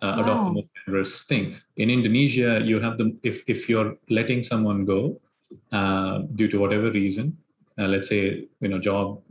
uh, 0.03 0.14
wow. 0.16 0.22
adopting 0.22 0.64
a 0.64 0.81
generous 0.81 1.24
thing. 1.24 1.57
In 1.77 1.90
Indonesia, 1.90 2.61
you 2.62 2.81
have 2.81 2.98
the 2.98 3.16
if 3.22 3.42
if 3.46 3.68
you're 3.68 3.96
letting 4.11 4.42
someone 4.42 4.85
go 4.85 5.20
uh, 5.72 6.18
due 6.35 6.48
to 6.48 6.59
whatever 6.59 6.90
reason, 6.90 7.37
uh, 7.79 7.87
let's 7.87 8.09
say 8.09 8.48
you 8.61 8.68
know 8.68 8.79
job 8.79 9.22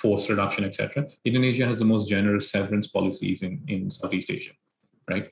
force 0.00 0.28
reduction, 0.28 0.64
etc. 0.64 1.06
Indonesia 1.24 1.66
has 1.66 1.78
the 1.78 1.84
most 1.84 2.08
generous 2.08 2.50
severance 2.50 2.86
policies 2.86 3.42
in 3.42 3.62
in 3.68 3.90
Southeast 3.90 4.30
Asia, 4.30 4.54
right? 5.08 5.30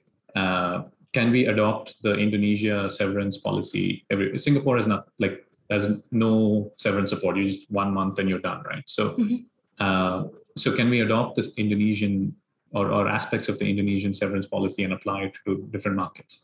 Can 1.14 1.30
we 1.30 1.46
adopt 1.46 1.94
the 2.02 2.14
Indonesia 2.14 2.90
severance 2.90 3.38
policy? 3.38 4.04
Every 4.10 4.36
Singapore 4.38 4.78
is 4.78 4.86
not 4.86 5.08
like 5.18 5.46
there's 5.68 5.86
no 6.10 6.72
severance 6.76 7.10
support. 7.10 7.36
You 7.36 7.50
just 7.50 7.70
one 7.70 7.94
month 7.94 8.18
and 8.18 8.28
you're 8.28 8.46
done, 8.50 8.62
right? 8.64 8.84
So, 8.86 9.02
mm-hmm. 9.12 9.36
uh, 9.78 10.24
so 10.56 10.74
can 10.74 10.90
we 10.90 11.00
adopt 11.00 11.36
this 11.36 11.50
Indonesian 11.56 12.34
or, 12.72 12.90
or 12.90 13.08
aspects 13.08 13.48
of 13.48 13.58
the 13.58 13.70
Indonesian 13.70 14.12
severance 14.12 14.46
policy 14.46 14.82
and 14.84 14.92
apply 14.92 15.22
it 15.26 15.34
to 15.46 15.66
different 15.70 15.96
markets, 15.96 16.42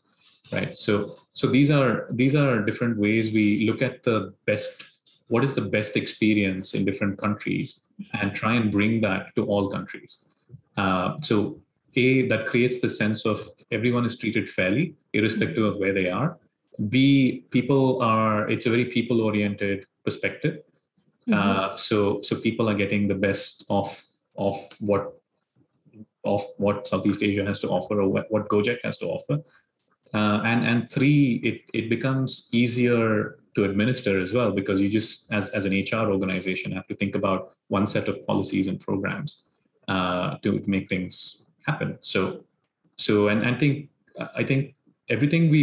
right? 0.51 0.77
So, 0.77 1.15
so 1.33 1.47
these 1.47 1.69
are 1.69 2.07
these 2.11 2.35
are 2.35 2.61
different 2.61 2.97
ways 2.97 3.31
we 3.31 3.67
look 3.69 3.81
at 3.81 4.03
the 4.03 4.33
best. 4.45 4.85
What 5.27 5.43
is 5.43 5.53
the 5.53 5.61
best 5.77 5.95
experience 5.95 6.73
in 6.73 6.83
different 6.83 7.17
countries, 7.17 7.81
and 8.13 8.33
try 8.33 8.53
and 8.53 8.71
bring 8.71 9.01
that 9.01 9.35
to 9.35 9.45
all 9.45 9.69
countries. 9.69 10.25
Uh, 10.77 11.17
so 11.21 11.59
a 11.95 12.27
that 12.27 12.47
creates 12.47 12.79
the 12.81 12.89
sense 12.89 13.25
of 13.25 13.41
everyone 13.71 14.05
is 14.05 14.17
treated 14.17 14.49
fairly 14.49 14.95
irrespective 15.13 15.63
of 15.63 15.77
where 15.77 15.93
they 15.93 16.09
are. 16.09 16.37
B 16.89 17.45
people 17.51 18.01
are 18.01 18.49
it's 18.49 18.65
a 18.65 18.69
very 18.69 18.85
people 18.85 19.21
oriented 19.21 19.85
perspective 20.03 20.59
mm-hmm. 21.27 21.33
uh, 21.33 21.77
so 21.77 22.21
so 22.21 22.35
people 22.35 22.69
are 22.69 22.73
getting 22.73 23.07
the 23.07 23.15
best 23.15 23.65
of 23.69 24.03
of 24.37 24.57
what 24.79 25.13
of 26.23 26.45
what 26.57 26.87
southeast 26.87 27.23
asia 27.23 27.43
has 27.45 27.59
to 27.59 27.67
offer 27.67 28.01
or 28.01 28.07
what, 28.07 28.25
what 28.29 28.47
gojek 28.47 28.79
has 28.83 28.97
to 28.97 29.05
offer. 29.05 29.39
Uh, 30.13 30.41
and 30.43 30.65
and 30.65 30.91
three 30.91 31.39
it 31.43 31.61
it 31.73 31.89
becomes 31.89 32.49
easier 32.51 33.37
to 33.55 33.63
administer 33.63 34.19
as 34.19 34.33
well 34.33 34.51
because 34.51 34.81
you 34.81 34.89
just 34.89 35.31
as, 35.31 35.49
as 35.49 35.65
an 35.65 35.73
hr 35.73 36.11
organization 36.11 36.71
have 36.71 36.87
to 36.87 36.95
think 36.95 37.15
about 37.15 37.53
one 37.67 37.85
set 37.87 38.07
of 38.07 38.25
policies 38.25 38.67
and 38.67 38.79
programs 38.79 39.49
uh, 39.87 40.37
to 40.43 40.61
make 40.67 40.87
things 40.87 41.45
happen. 41.65 41.97
So 42.01 42.43
so 43.05 43.27
and 43.31 43.45
i 43.51 43.53
think 43.61 43.89
i 44.41 44.43
think 44.49 44.75
everything 45.15 45.49
we 45.55 45.61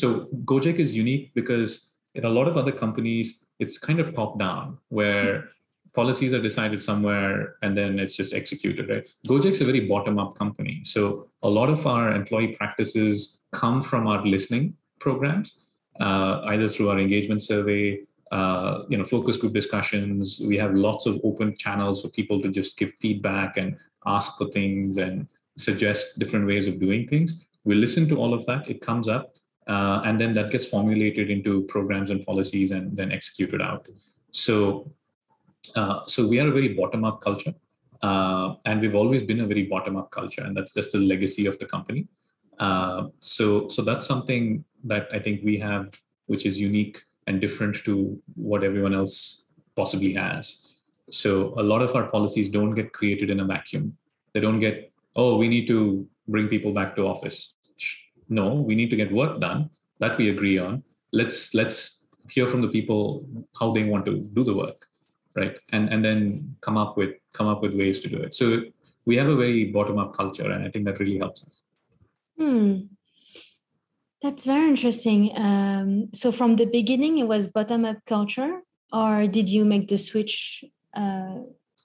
so 0.00 0.06
gojek 0.50 0.78
is 0.84 0.94
unique 1.04 1.30
because 1.34 1.92
in 2.14 2.24
a 2.24 2.32
lot 2.38 2.46
of 2.48 2.56
other 2.56 2.74
companies 2.84 3.44
it's 3.58 3.76
kind 3.78 4.00
of 4.00 4.14
top 4.14 4.38
down 4.38 4.78
where 4.88 5.48
policies 5.94 6.32
are 6.32 6.40
decided 6.40 6.80
somewhere 6.82 7.56
and 7.62 7.76
then 7.76 7.98
it's 7.98 8.14
just 8.14 8.32
executed 8.32 8.88
right? 8.88 9.08
Gojek's 9.26 9.60
a 9.60 9.64
very 9.64 9.80
bottom 9.88 10.18
up 10.18 10.38
company. 10.38 10.80
So 10.84 11.28
a 11.42 11.48
lot 11.48 11.68
of 11.68 11.86
our 11.86 12.12
employee 12.12 12.54
practices 12.60 13.40
come 13.52 13.82
from 13.82 14.06
our 14.06 14.24
listening 14.24 14.74
programs 15.00 15.58
uh, 16.00 16.42
either 16.52 16.68
through 16.68 16.90
our 16.90 16.98
engagement 16.98 17.42
survey, 17.42 18.00
uh, 18.30 18.82
you 18.88 18.96
know, 18.98 19.04
focus 19.04 19.36
group 19.36 19.54
discussions. 19.54 20.40
We 20.40 20.56
have 20.58 20.74
lots 20.74 21.06
of 21.06 21.20
open 21.24 21.56
channels 21.56 22.02
for 22.02 22.08
people 22.08 22.40
to 22.42 22.48
just 22.48 22.78
give 22.78 22.94
feedback 22.94 23.56
and 23.56 23.76
ask 24.06 24.38
for 24.38 24.48
things 24.50 24.98
and 24.98 25.26
suggest 25.58 26.18
different 26.18 26.46
ways 26.46 26.66
of 26.66 26.80
doing 26.80 27.06
things. 27.06 27.44
We 27.64 27.74
listen 27.74 28.08
to 28.08 28.16
all 28.16 28.32
of 28.32 28.46
that. 28.46 28.68
It 28.68 28.80
comes 28.80 29.08
up, 29.08 29.34
uh, 29.66 30.00
and 30.06 30.18
then 30.20 30.32
that 30.34 30.50
gets 30.50 30.66
formulated 30.66 31.30
into 31.30 31.62
programs 31.74 32.10
and 32.10 32.24
policies 32.24 32.70
and 32.70 32.96
then 32.96 33.12
executed 33.12 33.60
out. 33.60 33.86
So, 34.30 34.90
uh, 35.74 36.06
so 36.06 36.26
we 36.26 36.40
are 36.40 36.48
a 36.48 36.52
very 36.52 36.68
bottom-up 36.74 37.20
culture, 37.20 37.54
uh, 38.02 38.54
and 38.64 38.80
we've 38.80 38.94
always 38.94 39.22
been 39.22 39.40
a 39.40 39.46
very 39.46 39.64
bottom-up 39.64 40.10
culture, 40.10 40.42
and 40.42 40.56
that's 40.56 40.72
just 40.72 40.92
the 40.92 40.98
legacy 40.98 41.46
of 41.46 41.58
the 41.58 41.66
company. 41.66 42.06
Uh, 42.58 43.08
so, 43.20 43.68
so 43.68 43.82
that's 43.82 44.06
something 44.06 44.64
that 44.84 45.08
I 45.12 45.18
think 45.18 45.42
we 45.44 45.58
have, 45.58 45.92
which 46.26 46.46
is 46.46 46.58
unique 46.58 47.00
and 47.26 47.40
different 47.40 47.76
to 47.84 48.20
what 48.34 48.64
everyone 48.64 48.94
else 48.94 49.52
possibly 49.76 50.14
has. 50.14 50.74
So, 51.10 51.54
a 51.58 51.62
lot 51.62 51.82
of 51.82 51.94
our 51.94 52.06
policies 52.08 52.48
don't 52.48 52.74
get 52.74 52.92
created 52.92 53.28
in 53.30 53.40
a 53.40 53.44
vacuum. 53.44 53.96
They 54.32 54.40
don't 54.40 54.60
get, 54.60 54.92
oh, 55.18 55.36
we 55.36 55.48
need 55.48 55.66
to 55.66 56.06
bring 56.28 56.48
people 56.48 56.72
back 56.72 56.94
to 56.96 57.02
office. 57.02 57.52
No, 58.28 58.54
we 58.54 58.74
need 58.74 58.90
to 58.90 58.96
get 58.96 59.12
work 59.12 59.40
done 59.40 59.70
that 60.00 60.16
we 60.16 60.30
agree 60.30 60.58
on. 60.58 60.82
Let's 61.12 61.54
let's 61.54 62.06
hear 62.30 62.46
from 62.46 62.62
the 62.62 62.68
people 62.68 63.26
how 63.58 63.72
they 63.72 63.84
want 63.84 64.06
to 64.06 64.18
do 64.36 64.44
the 64.44 64.54
work, 64.54 64.80
right? 65.34 65.56
And 65.72 65.88
and 65.92 66.04
then 66.04 66.56
come 66.60 66.76
up 66.76 66.96
with 66.96 67.14
come 67.32 67.48
up 67.48 67.62
with 67.62 67.74
ways 67.74 68.00
to 68.00 68.08
do 68.08 68.18
it. 68.18 68.34
So 68.34 68.62
we 69.06 69.16
have 69.16 69.28
a 69.28 69.36
very 69.36 69.64
bottom 69.76 69.98
up 69.98 70.16
culture, 70.16 70.50
and 70.50 70.64
I 70.64 70.70
think 70.70 70.84
that 70.84 70.98
really 70.98 71.18
helps 71.18 71.42
us. 71.44 71.62
Hmm. 72.38 72.72
That's 74.20 74.46
very 74.46 74.68
interesting. 74.68 75.30
Um, 75.36 75.90
so 76.12 76.32
from 76.32 76.56
the 76.56 76.66
beginning, 76.66 77.18
it 77.18 77.28
was 77.28 77.46
bottom 77.46 77.84
up 77.84 77.98
culture, 78.06 78.60
or 78.92 79.26
did 79.26 79.48
you 79.48 79.64
make 79.64 79.88
the 79.88 79.98
switch? 79.98 80.64
Uh... 80.94 81.38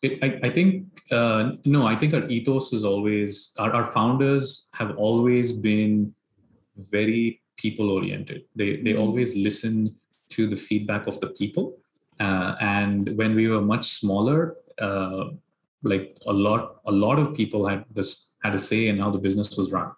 It, 0.03 0.23
I, 0.23 0.47
I, 0.47 0.49
think 0.51 1.01
uh, 1.11 1.53
no. 1.65 1.87
I 1.87 1.95
think 1.95 2.13
our 2.13 2.27
ethos 2.27 2.73
is 2.73 2.83
always 2.83 3.51
our, 3.57 3.71
our 3.71 3.85
founders 3.85 4.69
have 4.73 4.97
always 4.97 5.53
been 5.53 6.13
very 6.91 7.41
people 7.57 7.89
oriented. 7.89 8.43
They 8.55 8.77
they 8.77 8.91
mm-hmm. 8.91 9.01
always 9.01 9.35
listen 9.35 9.95
to 10.35 10.47
the 10.47 10.57
feedback 10.57 11.07
of 11.07 11.19
the 11.21 11.27
people. 11.27 11.77
Uh, 12.19 12.55
and 12.59 13.17
when 13.17 13.33
we 13.33 13.47
were 13.47 13.61
much 13.61 13.85
smaller, 13.99 14.57
uh, 14.79 15.25
like 15.83 16.17
a 16.25 16.33
lot 16.33 16.81
a 16.85 16.91
lot 16.91 17.19
of 17.19 17.35
people 17.35 17.67
had 17.67 17.85
this 17.93 18.31
had 18.43 18.55
a 18.55 18.59
say 18.59 18.87
in 18.87 18.97
how 18.97 19.11
the 19.11 19.17
business 19.17 19.55
was 19.57 19.71
run 19.71 19.91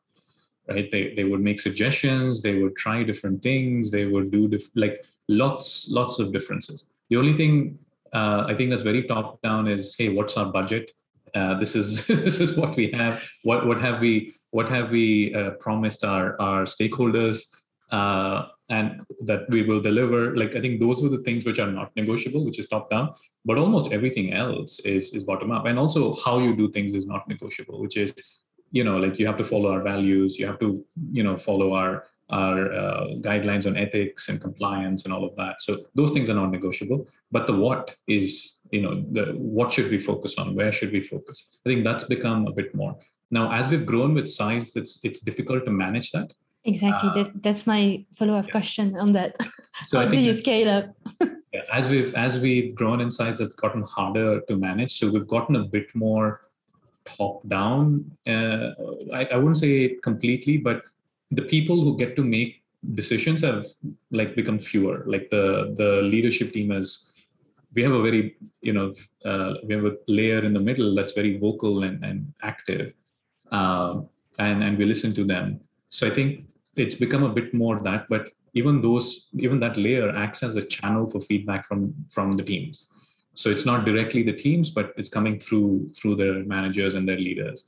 right 0.67 0.89
they, 0.91 1.13
they 1.15 1.23
would 1.23 1.41
make 1.41 1.59
suggestions 1.59 2.41
they 2.41 2.61
would 2.61 2.75
try 2.75 3.03
different 3.03 3.41
things 3.41 3.91
they 3.91 4.05
would 4.05 4.31
do 4.31 4.49
like 4.75 5.05
lots 5.27 5.87
lots 5.89 6.19
of 6.19 6.33
differences 6.33 6.85
the 7.09 7.15
only 7.15 7.33
thing 7.33 7.77
uh, 8.13 8.45
i 8.47 8.53
think 8.55 8.69
that's 8.69 8.83
very 8.83 9.03
top 9.03 9.41
down 9.41 9.67
is 9.67 9.95
hey 9.97 10.09
what's 10.09 10.37
our 10.37 10.51
budget? 10.51 10.91
Uh, 11.35 11.59
this 11.59 11.75
is 11.75 12.07
this 12.25 12.39
is 12.39 12.55
what 12.55 12.75
we 12.75 12.89
have. 12.91 13.21
What 13.43 13.67
what 13.67 13.81
have 13.81 13.99
we 13.99 14.33
what 14.51 14.69
have 14.69 14.89
we 14.89 15.35
uh, 15.35 15.51
promised 15.59 16.03
our 16.03 16.39
our 16.41 16.63
stakeholders? 16.63 17.45
Uh, 17.91 18.47
and 18.69 19.01
that 19.21 19.47
we 19.49 19.61
will 19.61 19.79
deliver 19.79 20.35
like 20.35 20.55
i 20.55 20.59
think 20.59 20.79
those 20.79 20.99
were 20.99 21.09
the 21.09 21.21
things 21.21 21.45
which 21.45 21.59
are 21.59 21.71
not 21.71 21.95
negotiable 21.95 22.43
which 22.43 22.57
is 22.57 22.67
top 22.67 22.89
down 22.89 23.13
but 23.45 23.59
almost 23.59 23.91
everything 23.91 24.33
else 24.33 24.79
is 24.79 25.13
is 25.13 25.23
bottom 25.23 25.51
up. 25.51 25.65
And 25.65 25.77
also 25.77 26.15
how 26.15 26.39
you 26.39 26.55
do 26.55 26.71
things 26.71 26.95
is 26.95 27.05
not 27.05 27.27
negotiable 27.27 27.79
which 27.79 27.95
is 27.95 28.13
you 28.71 28.83
know 28.83 28.97
like 28.97 29.19
you 29.19 29.27
have 29.27 29.37
to 29.37 29.45
follow 29.45 29.71
our 29.71 29.83
values 29.83 30.39
you 30.39 30.47
have 30.47 30.59
to 30.59 30.83
you 31.11 31.21
know 31.21 31.37
follow 31.37 31.73
our 31.73 32.05
our 32.29 32.73
uh, 32.73 33.07
guidelines 33.17 33.67
on 33.67 33.77
ethics 33.77 34.29
and 34.29 34.41
compliance 34.41 35.05
and 35.05 35.13
all 35.13 35.23
of 35.23 35.35
that. 35.35 35.61
So 35.61 35.77
those 35.93 36.11
things 36.11 36.29
are 36.29 36.33
non-negotiable. 36.33 37.07
but 37.31 37.45
the 37.47 37.53
what 37.53 37.95
is 38.07 38.59
you 38.71 38.81
know 38.81 39.05
the 39.11 39.33
what 39.33 39.71
should 39.73 39.89
we 39.91 39.99
focus 39.99 40.35
on? 40.37 40.55
Where 40.55 40.71
should 40.71 40.91
we 40.91 41.01
focus? 41.01 41.45
I 41.65 41.69
think 41.69 41.83
that's 41.83 42.05
become 42.05 42.47
a 42.47 42.51
bit 42.51 42.73
more. 42.73 42.95
Now 43.29 43.51
as 43.51 43.67
we've 43.67 43.85
grown 43.85 44.13
with 44.15 44.27
size 44.27 44.75
it's 44.75 44.99
it's 45.03 45.19
difficult 45.19 45.65
to 45.65 45.71
manage 45.71 46.11
that. 46.11 46.33
Exactly. 46.63 47.09
Uh, 47.09 47.13
that, 47.13 47.43
that's 47.43 47.67
my 47.67 48.03
follow-up 48.15 48.47
yeah. 48.47 48.51
question 48.51 48.97
on 48.97 49.11
that. 49.13 49.35
So 49.85 49.99
how 49.99 50.07
do 50.07 50.17
you 50.17 50.33
scale 50.33 50.69
up? 50.69 50.85
Yeah, 51.55 51.61
as 51.71 51.87
we've 51.87 52.13
as 52.15 52.37
we've 52.37 52.75
grown 52.75 52.99
in 52.99 53.09
size 53.09 53.39
it's 53.39 53.55
gotten 53.55 53.83
harder 53.83 54.41
to 54.41 54.57
manage. 54.57 54.99
So 54.99 55.09
we've 55.09 55.27
gotten 55.27 55.55
a 55.55 55.63
bit 55.63 55.87
more 55.93 56.41
top 57.05 57.47
down. 57.47 58.11
Uh, 58.27 58.71
I, 59.13 59.25
I 59.31 59.37
wouldn't 59.37 59.57
say 59.57 59.95
completely, 60.03 60.57
but 60.57 60.83
the 61.31 61.43
people 61.43 61.83
who 61.83 61.97
get 61.97 62.15
to 62.15 62.23
make 62.23 62.63
decisions 62.93 63.41
have 63.41 63.65
like 64.11 64.35
become 64.35 64.59
fewer. 64.59 65.03
Like 65.07 65.29
the 65.29 65.73
the 65.77 66.01
leadership 66.03 66.53
team 66.53 66.71
is 66.71 67.11
we 67.73 67.83
have 67.83 67.91
a 67.91 68.01
very 68.01 68.35
you 68.61 68.73
know 68.73 68.93
uh, 69.25 69.55
we 69.63 69.73
have 69.75 69.85
a 69.85 69.97
layer 70.07 70.43
in 70.43 70.53
the 70.53 70.59
middle 70.59 70.95
that's 70.95 71.13
very 71.13 71.37
vocal 71.37 71.83
and, 71.83 72.03
and 72.03 72.33
active 72.41 72.93
uh, 73.51 74.01
and 74.39 74.63
and 74.63 74.77
we 74.77 74.85
listen 74.85 75.13
to 75.15 75.23
them. 75.23 75.59
So 75.89 76.07
i 76.07 76.09
think 76.09 76.45
it's 76.75 76.95
become 76.95 77.23
a 77.23 77.29
bit 77.29 77.53
more 77.53 77.79
that 77.79 78.07
but 78.09 78.31
even 78.53 78.81
those 78.81 79.27
even 79.37 79.59
that 79.59 79.77
layer 79.77 80.09
acts 80.09 80.43
as 80.43 80.55
a 80.55 80.65
channel 80.65 81.05
for 81.05 81.19
feedback 81.21 81.65
from 81.67 81.93
from 82.09 82.37
the 82.37 82.43
teams. 82.43 82.87
So 83.33 83.49
it's 83.49 83.65
not 83.65 83.85
directly 83.85 84.23
the 84.23 84.33
teams 84.33 84.69
but 84.69 84.93
it's 84.97 85.09
coming 85.09 85.39
through 85.39 85.91
through 85.97 86.15
their 86.15 86.43
managers 86.45 86.95
and 86.95 87.07
their 87.07 87.17
leaders. 87.17 87.65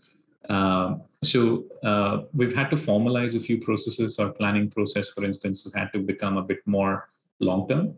Um, 0.49 1.01
so 1.23 1.65
uh, 1.83 2.23
we've 2.33 2.55
had 2.55 2.69
to 2.69 2.75
formalize 2.75 3.35
a 3.35 3.39
few 3.39 3.59
processes. 3.59 4.19
Our 4.19 4.29
planning 4.29 4.69
process 4.69 5.09
for 5.09 5.23
instance 5.23 5.63
has 5.63 5.73
had 5.73 5.91
to 5.93 5.99
become 5.99 6.37
a 6.37 6.43
bit 6.43 6.59
more 6.65 7.09
long 7.39 7.67
term 7.67 7.95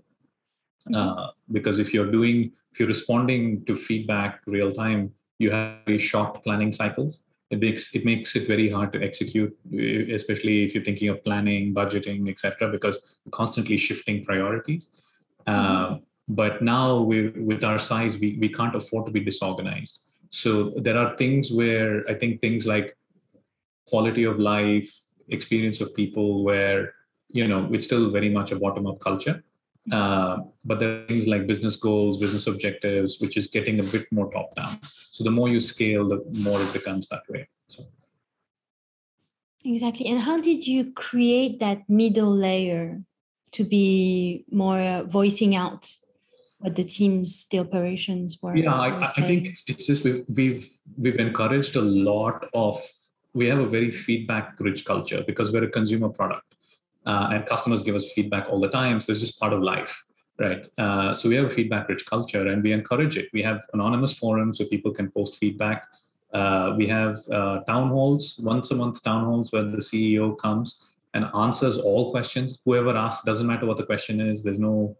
mm-hmm. 0.89 0.95
uh, 0.95 1.27
because 1.51 1.79
if 1.79 1.93
you're 1.93 2.11
doing 2.11 2.51
if 2.71 2.79
you're 2.79 2.87
responding 2.87 3.65
to 3.65 3.75
feedback 3.75 4.41
real 4.45 4.71
time 4.71 5.11
you 5.37 5.51
have 5.51 5.79
very 5.85 5.97
short 5.97 6.43
planning 6.43 6.71
cycles. 6.71 7.21
It 7.49 7.59
makes 7.61 7.95
it 7.95 8.05
makes 8.05 8.35
it 8.35 8.47
very 8.47 8.69
hard 8.69 8.93
to 8.93 9.01
execute 9.03 9.57
especially 10.13 10.65
if 10.65 10.73
you're 10.73 10.83
thinking 10.83 11.09
of 11.09 11.23
planning 11.23 11.73
budgeting 11.73 12.29
etc 12.29 12.69
because 12.71 13.17
constantly 13.31 13.77
shifting 13.77 14.23
priorities. 14.23 14.87
Mm-hmm. 15.47 15.93
uh, 15.93 15.97
but 16.31 16.61
now 16.61 17.01
we, 17.01 17.29
with 17.29 17.63
our 17.63 17.79
size 17.79 18.17
we, 18.17 18.37
we 18.39 18.49
can't 18.49 18.75
afford 18.75 19.07
to 19.07 19.11
be 19.11 19.19
disorganized. 19.19 20.01
So 20.29 20.73
there 20.77 20.95
are 20.95 21.17
things 21.17 21.51
where 21.51 22.07
i 22.07 22.13
think 22.13 22.39
things 22.39 22.67
like 22.67 22.95
quality 23.89 24.23
of 24.23 24.39
life 24.39 24.89
experience 25.29 25.81
of 25.81 25.93
people 25.95 26.43
where 26.43 26.93
you 27.27 27.47
know 27.47 27.69
it's 27.71 27.85
still 27.85 28.09
very 28.11 28.29
much 28.29 28.51
a 28.51 28.55
bottom 28.55 28.87
up 28.87 28.99
culture 28.99 29.43
uh, 29.91 30.37
but 30.65 30.79
there 30.79 30.89
are 30.89 31.07
things 31.07 31.27
like 31.27 31.47
business 31.47 31.75
goals 31.75 32.19
business 32.19 32.47
objectives 32.47 33.17
which 33.19 33.37
is 33.37 33.47
getting 33.47 33.79
a 33.79 33.83
bit 33.83 34.05
more 34.11 34.31
top 34.31 34.55
down 34.55 34.77
so 34.83 35.23
the 35.23 35.31
more 35.31 35.49
you 35.49 35.59
scale 35.59 36.07
the 36.07 36.23
more 36.39 36.61
it 36.61 36.73
becomes 36.73 37.07
that 37.07 37.21
way 37.29 37.47
so 37.67 37.83
exactly 39.65 40.07
and 40.07 40.19
how 40.19 40.37
did 40.39 40.65
you 40.65 40.91
create 40.93 41.59
that 41.59 41.87
middle 41.89 42.33
layer 42.35 43.01
to 43.51 43.63
be 43.63 44.45
more 44.51 45.03
voicing 45.07 45.55
out 45.55 45.87
what 46.59 46.75
the 46.75 46.83
teams, 46.83 47.47
the 47.51 47.59
operations 47.59 48.39
were. 48.41 48.55
Yeah, 48.55 48.73
I, 48.73 49.03
I 49.03 49.07
think 49.07 49.45
it's, 49.47 49.63
it's 49.67 49.87
just 49.87 50.03
we've, 50.03 50.25
we've 50.27 50.69
we've 50.97 51.15
encouraged 51.15 51.75
a 51.75 51.81
lot 51.81 52.45
of. 52.53 52.81
We 53.33 53.47
have 53.47 53.59
a 53.59 53.67
very 53.67 53.91
feedback-rich 53.91 54.85
culture 54.85 55.23
because 55.25 55.51
we're 55.51 55.63
a 55.63 55.69
consumer 55.69 56.09
product, 56.09 56.55
uh, 57.05 57.29
and 57.31 57.45
customers 57.45 57.81
give 57.83 57.95
us 57.95 58.11
feedback 58.11 58.47
all 58.49 58.59
the 58.59 58.69
time. 58.69 58.99
So 59.01 59.11
it's 59.11 59.21
just 59.21 59.39
part 59.39 59.53
of 59.53 59.61
life, 59.61 60.05
right? 60.39 60.65
Uh, 60.77 61.13
so 61.13 61.29
we 61.29 61.35
have 61.35 61.45
a 61.45 61.49
feedback-rich 61.49 62.05
culture, 62.05 62.47
and 62.47 62.63
we 62.63 62.71
encourage 62.71 63.17
it. 63.17 63.29
We 63.33 63.43
have 63.43 63.65
anonymous 63.73 64.13
forums 64.13 64.59
where 64.59 64.67
people 64.67 64.91
can 64.91 65.11
post 65.11 65.37
feedback. 65.37 65.87
Uh, 66.33 66.73
we 66.77 66.87
have 66.87 67.19
uh, 67.31 67.61
town 67.61 67.89
halls, 67.89 68.39
once 68.43 68.71
a 68.71 68.75
month 68.75 69.03
town 69.03 69.25
halls 69.25 69.51
where 69.51 69.63
the 69.63 69.77
CEO 69.77 70.37
comes 70.37 70.85
and 71.13 71.25
answers 71.35 71.77
all 71.77 72.11
questions. 72.11 72.59
Whoever 72.65 72.95
asks, 72.95 73.25
doesn't 73.25 73.47
matter 73.47 73.65
what 73.65 73.77
the 73.77 73.85
question 73.85 74.21
is. 74.21 74.43
There's 74.43 74.59
no 74.59 74.95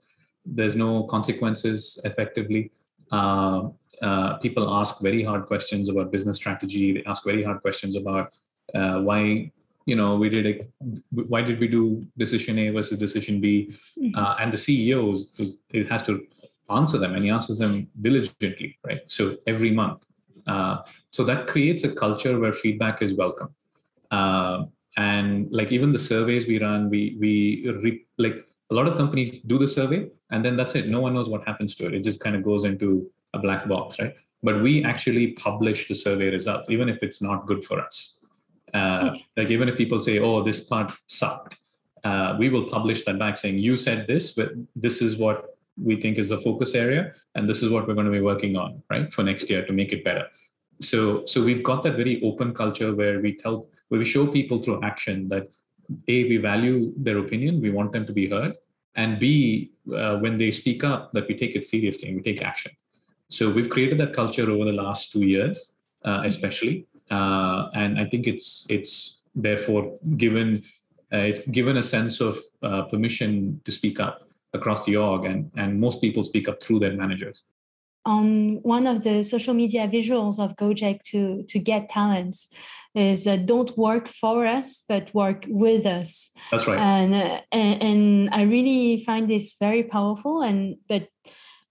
there's 0.46 0.76
no 0.76 1.04
consequences 1.04 2.00
effectively. 2.04 2.72
Uh, 3.12 3.70
uh, 4.02 4.38
people 4.38 4.74
ask 4.80 5.02
very 5.02 5.24
hard 5.24 5.46
questions 5.46 5.90
about 5.90 6.12
business 6.12 6.38
strategy. 6.38 6.94
They 6.94 7.04
ask 7.06 7.24
very 7.24 7.44
hard 7.44 7.62
questions 7.62 7.96
about 7.96 8.34
uh, 8.74 9.00
why 9.02 9.52
you 9.86 9.96
know 9.96 10.16
we 10.16 10.30
did 10.30 10.46
a 10.46 10.54
why 11.12 11.42
did 11.42 11.60
we 11.60 11.68
do 11.68 12.06
decision 12.18 12.60
a 12.60 12.70
versus 12.70 12.98
decision 12.98 13.42
b? 13.42 13.76
Mm-hmm. 13.98 14.18
uh, 14.18 14.36
and 14.40 14.54
the 14.54 14.58
ceos 14.58 15.32
it 15.72 15.90
has 15.90 16.04
to 16.04 16.26
answer 16.70 16.98
them 16.98 17.14
and 17.16 17.24
he 17.24 17.30
answers 17.30 17.58
them 17.58 17.90
diligently 18.02 18.78
right? 18.86 19.02
So 19.08 19.38
every 19.48 19.72
month. 19.72 20.06
Uh, 20.48 20.78
so 21.12 21.24
that 21.24 21.48
creates 21.48 21.84
a 21.84 21.92
culture 21.92 22.40
where 22.40 22.54
feedback 22.54 23.02
is 23.02 23.14
welcome. 23.14 23.50
Uh, 24.12 24.66
and 24.98 25.52
like 25.52 25.72
even 25.72 25.92
the 25.92 26.00
surveys 26.00 26.48
we 26.48 26.60
run 26.60 26.90
we 26.90 27.18
we 27.20 27.32
re- 27.84 28.06
like 28.18 28.38
a 28.72 28.74
lot 28.74 28.88
of 28.88 28.98
companies 28.98 29.40
do 29.40 29.58
the 29.58 29.68
survey 29.68 30.08
and 30.32 30.46
then 30.46 30.56
that's 30.56 30.76
it. 30.76 30.88
No 30.88 31.02
one 31.02 31.14
knows 31.16 31.30
what 31.30 31.48
happens 31.48 31.74
to 31.76 31.88
it. 31.88 31.94
It 31.96 32.04
just 32.04 32.20
kind 32.20 32.36
of 32.36 32.44
goes 32.44 32.64
into 32.64 33.10
a 33.34 33.40
black 33.40 33.68
box 33.68 34.00
right 34.00 34.16
but 34.42 34.62
we 34.62 34.84
actually 34.84 35.34
publish 35.34 35.88
the 35.88 35.96
survey 35.96 36.30
results 36.30 36.70
even 36.70 36.88
if 36.90 37.04
it's 37.04 37.22
not 37.22 37.46
good 37.46 37.64
for 37.66 37.80
us 37.80 38.20
uh, 38.74 39.16
like 39.38 39.50
even 39.50 39.70
if 39.70 39.78
people 39.78 40.00
say, 40.00 40.20
"Oh, 40.20 40.44
this 40.44 40.60
part 40.60 40.92
sucked," 41.08 41.58
uh, 42.04 42.36
we 42.40 42.50
will 42.50 42.66
publish 42.66 43.06
that 43.06 43.18
back 43.20 43.38
saying, 43.38 43.60
"You 43.60 43.76
said 43.76 44.08
this, 44.08 44.34
but 44.34 44.52
this 44.76 45.02
is 45.02 45.18
what 45.18 45.58
we 45.82 46.00
think 46.02 46.18
is 46.18 46.30
the 46.30 46.42
focus 46.42 46.76
area, 46.76 47.14
and 47.36 47.48
this 47.48 47.62
is 47.64 47.70
what 47.70 47.88
we're 47.88 47.94
going 47.94 48.06
to 48.06 48.12
be 48.12 48.22
working 48.22 48.56
on, 48.56 48.84
right, 48.90 49.14
for 49.14 49.24
next 49.24 49.50
year 49.50 49.66
to 49.66 49.74
make 49.74 49.92
it 49.92 50.04
better." 50.04 50.28
So, 50.82 51.26
so 51.26 51.44
we've 51.44 51.64
got 51.64 51.84
that 51.84 51.98
very 51.98 52.22
open 52.24 52.54
culture 52.54 52.96
where 52.96 53.20
we 53.20 53.36
tell, 53.36 53.68
where 53.90 54.00
we 54.00 54.06
show 54.06 54.28
people 54.28 54.62
through 54.62 54.82
action 54.84 55.28
that 55.30 55.50
a 56.08 56.30
we 56.30 56.38
value 56.38 56.94
their 56.96 57.18
opinion, 57.18 57.62
we 57.62 57.72
want 57.72 57.92
them 57.92 58.06
to 58.06 58.14
be 58.14 58.30
heard, 58.30 58.56
and 58.96 59.20
b 59.20 59.72
uh, 59.94 60.18
when 60.18 60.38
they 60.38 60.52
speak 60.52 60.84
up, 60.84 61.12
that 61.14 61.28
we 61.28 61.36
take 61.36 61.56
it 61.56 61.66
seriously 61.66 62.10
and 62.10 62.18
we 62.18 62.24
take 62.24 62.42
action. 62.42 62.72
So 63.30 63.50
we've 63.50 63.70
created 63.70 64.00
that 64.00 64.14
culture 64.14 64.50
over 64.50 64.66
the 64.66 64.74
last 64.74 65.12
two 65.12 65.24
years, 65.24 65.76
uh, 66.04 66.24
especially 66.26 66.88
uh, 67.12 67.70
and 67.74 68.00
I 68.00 68.06
think 68.06 68.28
it's 68.28 68.66
it's 68.70 69.20
therefore 69.36 69.98
given 70.18 70.64
uh, 71.12 71.18
it's 71.18 71.40
given 71.48 71.78
a 71.78 71.84
sense 71.84 72.22
of 72.22 72.38
uh, 72.62 72.84
permission 72.84 73.62
to 73.66 73.72
speak 73.72 74.00
up 74.00 74.28
across 74.54 74.86
the 74.86 74.96
org, 74.96 75.26
and 75.26 75.52
and 75.58 75.80
most 75.80 76.02
people 76.02 76.24
speak 76.24 76.48
up 76.48 76.62
through 76.62 76.80
their 76.80 76.94
managers. 76.94 77.44
On 78.06 78.56
one 78.62 78.88
of 78.88 79.04
the 79.04 79.24
social 79.24 79.54
media 79.54 79.88
visuals 79.88 80.40
of 80.40 80.56
Gojek 80.56 81.02
to 81.12 81.44
to 81.48 81.60
get 81.60 81.90
talents 81.90 82.54
is 82.96 83.28
uh, 83.28 83.38
don't 83.38 83.76
work 83.78 84.08
for 84.08 84.46
us 84.46 84.84
but 84.88 85.14
work 85.14 85.46
with 85.48 85.86
us. 85.86 86.32
That's 86.52 86.66
right. 86.68 86.80
And, 86.80 87.14
uh, 87.14 87.42
and 87.52 87.84
and 87.84 88.30
I 88.32 88.44
really 88.44 89.04
find 89.04 89.28
this 89.28 89.58
very 89.60 89.84
powerful. 89.84 90.42
And 90.42 90.78
but 90.88 91.08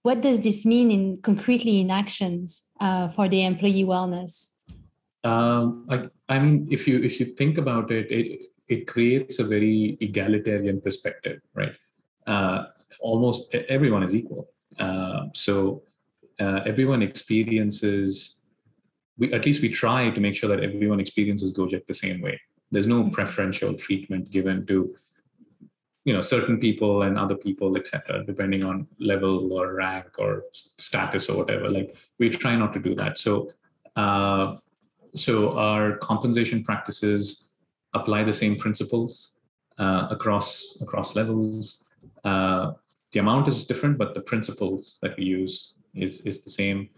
what 0.09 0.21
does 0.21 0.39
this 0.41 0.65
mean 0.65 0.89
in 0.89 1.03
concretely 1.21 1.79
in 1.81 1.91
actions 1.91 2.63
uh, 2.79 3.07
for 3.15 3.29
the 3.29 3.45
employee 3.45 3.85
wellness? 3.93 4.31
Um, 5.23 5.85
I, 5.93 5.95
I 6.33 6.39
mean, 6.39 6.67
if 6.71 6.87
you 6.87 6.95
if 7.09 7.19
you 7.19 7.27
think 7.41 7.59
about 7.63 7.91
it, 7.91 8.05
it 8.19 8.25
it 8.73 8.81
creates 8.93 9.37
a 9.37 9.45
very 9.55 9.97
egalitarian 10.07 10.81
perspective, 10.81 11.39
right? 11.53 11.75
Uh, 12.25 12.59
almost 12.99 13.39
everyone 13.77 14.03
is 14.07 14.13
equal. 14.19 14.43
Uh, 14.85 15.21
so 15.45 15.83
uh, 16.39 16.59
everyone 16.71 17.01
experiences. 17.11 18.09
We 19.19 19.25
at 19.37 19.45
least 19.45 19.61
we 19.61 19.69
try 19.83 20.01
to 20.15 20.19
make 20.25 20.35
sure 20.39 20.49
that 20.53 20.63
everyone 20.69 20.99
experiences 21.05 21.55
Gojek 21.57 21.85
the 21.85 21.99
same 22.05 22.19
way. 22.27 22.35
There's 22.71 22.91
no 22.95 22.99
mm-hmm. 23.01 23.17
preferential 23.19 23.71
treatment 23.85 24.31
given 24.37 24.65
to 24.71 24.77
you 26.05 26.13
know 26.13 26.21
certain 26.21 26.57
people 26.59 27.03
and 27.03 27.19
other 27.19 27.35
people 27.35 27.77
etc 27.77 28.23
depending 28.25 28.63
on 28.63 28.87
level 28.99 29.51
or 29.53 29.73
rank 29.73 30.07
or 30.17 30.43
status 30.53 31.29
or 31.29 31.37
whatever 31.37 31.69
like 31.69 31.95
we 32.19 32.29
try 32.29 32.55
not 32.55 32.73
to 32.73 32.79
do 32.79 32.95
that 32.95 33.19
so 33.19 33.51
uh, 33.95 34.55
so 35.15 35.57
our 35.57 35.97
compensation 35.97 36.63
practices 36.63 37.49
apply 37.93 38.23
the 38.23 38.33
same 38.33 38.55
principles 38.55 39.39
uh, 39.77 40.07
across 40.11 40.77
across 40.81 41.15
levels. 41.15 41.89
Uh, 42.23 42.73
the 43.11 43.19
amount 43.19 43.47
is 43.47 43.65
different, 43.65 43.97
but 43.97 44.13
the 44.13 44.21
principles 44.21 44.99
that 45.01 45.17
we 45.17 45.23
use 45.23 45.73
is 45.95 46.21
is 46.21 46.43
the 46.43 46.49
same. 46.49 46.89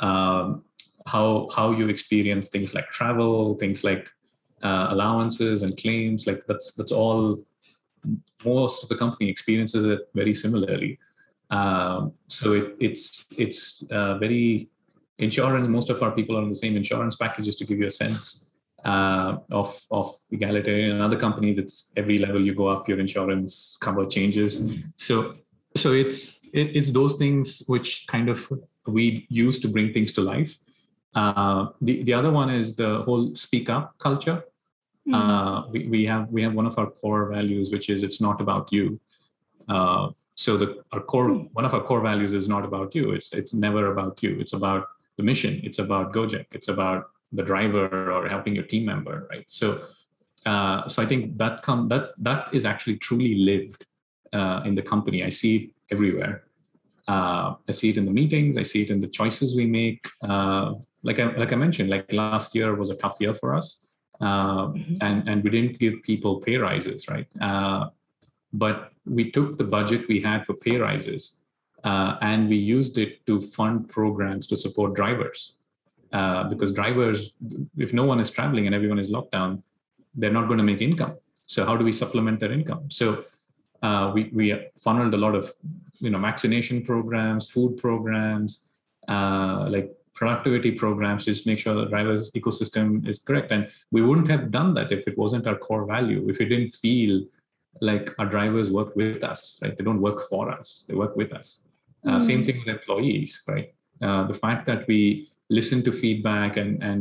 Um, 0.00 0.64
how 1.06 1.48
how 1.54 1.72
you 1.72 1.88
experience 1.88 2.48
things 2.48 2.74
like 2.74 2.88
travel, 2.90 3.54
things 3.54 3.84
like 3.84 4.10
uh, 4.62 4.88
allowances 4.90 5.62
and 5.62 5.76
claims, 5.76 6.26
like 6.26 6.42
that's 6.46 6.72
that's 6.74 6.92
all. 6.92 7.44
Most 8.44 8.82
of 8.82 8.88
the 8.88 8.96
company 8.96 9.28
experiences 9.28 9.84
it 9.84 10.00
very 10.14 10.34
similarly. 10.34 10.98
Um, 11.50 12.12
so 12.28 12.52
it, 12.52 12.76
it's 12.78 13.26
it's 13.36 13.84
uh, 13.90 14.18
very 14.18 14.68
insurance, 15.18 15.68
most 15.68 15.90
of 15.90 16.02
our 16.02 16.12
people 16.12 16.36
are 16.36 16.42
on 16.42 16.48
the 16.48 16.54
same 16.54 16.76
insurance 16.76 17.16
packages 17.16 17.56
to 17.56 17.64
give 17.64 17.78
you 17.78 17.86
a 17.86 17.90
sense 17.90 18.50
uh, 18.84 19.36
of, 19.50 19.80
of 19.90 20.14
egalitarian. 20.30 20.96
In 20.96 21.02
other 21.02 21.18
companies, 21.18 21.58
it's 21.58 21.92
every 21.96 22.18
level 22.18 22.40
you 22.40 22.54
go 22.54 22.68
up, 22.68 22.88
your 22.88 23.00
insurance 23.00 23.76
cover 23.80 24.06
changes. 24.06 24.62
So, 24.96 25.34
so 25.76 25.92
it's, 25.92 26.40
it, 26.52 26.76
it's 26.76 26.90
those 26.90 27.14
things 27.14 27.62
which 27.66 28.06
kind 28.06 28.28
of 28.28 28.50
we 28.86 29.26
use 29.28 29.58
to 29.60 29.68
bring 29.68 29.92
things 29.92 30.12
to 30.12 30.20
life. 30.20 30.56
Uh, 31.14 31.66
the, 31.80 32.02
the 32.04 32.12
other 32.12 32.30
one 32.30 32.50
is 32.50 32.76
the 32.76 33.02
whole 33.02 33.34
speak 33.34 33.68
up 33.68 33.98
culture. 33.98 34.44
Uh, 35.14 35.62
we, 35.70 35.86
we 35.88 36.04
have 36.04 36.28
we 36.30 36.42
have 36.42 36.54
one 36.54 36.66
of 36.66 36.78
our 36.78 36.90
core 36.90 37.30
values, 37.30 37.72
which 37.72 37.88
is 37.88 38.02
it's 38.02 38.20
not 38.20 38.40
about 38.40 38.72
you. 38.72 39.00
Uh, 39.68 40.08
so 40.34 40.56
the 40.56 40.82
our 40.92 41.00
core 41.00 41.28
hmm. 41.28 41.44
one 41.52 41.64
of 41.64 41.74
our 41.74 41.82
core 41.82 42.00
values 42.00 42.32
is 42.32 42.48
not 42.48 42.64
about 42.64 42.94
you. 42.94 43.12
It's 43.12 43.32
it's 43.32 43.52
never 43.52 43.92
about 43.92 44.22
you. 44.22 44.38
It's 44.38 44.52
about 44.52 44.86
the 45.16 45.22
mission. 45.22 45.60
It's 45.64 45.78
about 45.78 46.12
Gojek. 46.12 46.46
It's 46.52 46.68
about 46.68 47.10
the 47.32 47.42
driver 47.42 48.12
or 48.12 48.28
helping 48.28 48.54
your 48.54 48.64
team 48.64 48.84
member, 48.86 49.26
right? 49.30 49.44
So, 49.48 49.82
uh, 50.46 50.88
so 50.88 51.02
I 51.02 51.06
think 51.06 51.36
that 51.38 51.62
come 51.62 51.88
that 51.88 52.12
that 52.18 52.48
is 52.52 52.64
actually 52.64 52.96
truly 52.96 53.34
lived 53.34 53.84
uh, 54.32 54.62
in 54.64 54.74
the 54.74 54.82
company. 54.82 55.24
I 55.24 55.28
see 55.28 55.56
it 55.56 55.70
everywhere. 55.90 56.44
Uh, 57.06 57.54
I 57.68 57.72
see 57.72 57.90
it 57.90 57.96
in 57.96 58.04
the 58.04 58.10
meetings. 58.10 58.56
I 58.56 58.62
see 58.62 58.82
it 58.82 58.90
in 58.90 59.00
the 59.00 59.08
choices 59.08 59.56
we 59.56 59.66
make. 59.66 60.06
Uh, 60.22 60.74
like 61.02 61.18
I 61.18 61.34
like 61.36 61.52
I 61.52 61.56
mentioned, 61.56 61.90
like 61.90 62.12
last 62.12 62.54
year 62.54 62.74
was 62.74 62.90
a 62.90 62.94
tough 62.96 63.16
year 63.20 63.34
for 63.34 63.54
us, 63.54 63.78
uh, 64.20 64.68
mm-hmm. 64.68 64.96
and 65.00 65.28
and 65.28 65.44
we 65.44 65.50
didn't 65.50 65.78
give 65.78 66.02
people 66.02 66.40
pay 66.40 66.56
rises, 66.56 67.08
right? 67.08 67.26
Uh, 67.40 67.88
but 68.52 68.92
we 69.04 69.30
took 69.30 69.58
the 69.58 69.64
budget 69.64 70.08
we 70.08 70.20
had 70.20 70.44
for 70.44 70.54
pay 70.54 70.76
rises 70.76 71.38
uh, 71.84 72.16
and 72.22 72.48
we 72.48 72.56
used 72.56 72.98
it 72.98 73.24
to 73.26 73.42
fund 73.42 73.88
programs 73.88 74.46
to 74.46 74.56
support 74.56 74.94
drivers. 74.94 75.54
Uh, 76.12 76.44
because 76.44 76.72
drivers, 76.72 77.34
if 77.76 77.92
no 77.92 78.04
one 78.04 78.18
is 78.18 78.30
traveling 78.30 78.64
and 78.66 78.74
everyone 78.74 78.98
is 78.98 79.10
locked 79.10 79.32
down, 79.32 79.62
they're 80.14 80.32
not 80.32 80.46
going 80.46 80.56
to 80.58 80.64
make 80.64 80.80
income. 80.80 81.14
So 81.44 81.66
how 81.66 81.76
do 81.76 81.84
we 81.84 81.92
supplement 81.92 82.40
their 82.40 82.52
income? 82.52 82.90
So 82.90 83.24
uh, 83.82 84.10
we 84.14 84.30
we 84.32 84.58
funneled 84.80 85.14
a 85.14 85.16
lot 85.16 85.34
of 85.34 85.52
you 86.00 86.10
know 86.10 86.18
vaccination 86.18 86.82
programs, 86.82 87.50
food 87.50 87.76
programs, 87.76 88.64
uh, 89.06 89.66
like 89.68 89.92
productivity 90.18 90.72
programs, 90.72 91.24
just 91.24 91.46
make 91.46 91.60
sure 91.60 91.74
the 91.74 91.86
drivers 91.86 92.30
ecosystem 92.32 93.08
is 93.08 93.20
correct. 93.20 93.52
And 93.52 93.68
we 93.92 94.02
wouldn't 94.02 94.28
have 94.28 94.50
done 94.50 94.74
that 94.74 94.90
if 94.90 95.06
it 95.06 95.16
wasn't 95.16 95.46
our 95.46 95.56
core 95.56 95.86
value. 95.86 96.28
If 96.28 96.40
we 96.40 96.46
didn't 96.46 96.72
feel 96.72 97.24
like 97.80 98.12
our 98.18 98.26
drivers 98.26 98.68
work 98.68 98.96
with 98.96 99.22
us, 99.22 99.60
right? 99.62 99.76
They 99.76 99.84
don't 99.84 100.00
work 100.00 100.20
for 100.28 100.50
us; 100.50 100.84
they 100.88 100.96
work 100.96 101.14
with 101.14 101.32
us. 101.32 101.60
Uh, 102.06 102.18
Same 102.18 102.40
hmm. 102.40 102.46
thing 102.46 102.58
with 102.58 102.68
employees, 102.76 103.30
right? 103.46 103.72
Uh, 104.02 104.26
the 104.26 104.34
fact 104.34 104.66
that 104.66 104.88
we 104.88 105.30
listen 105.50 105.84
to 105.84 105.92
feedback 105.92 106.56
and 106.56 106.82
and 106.82 107.00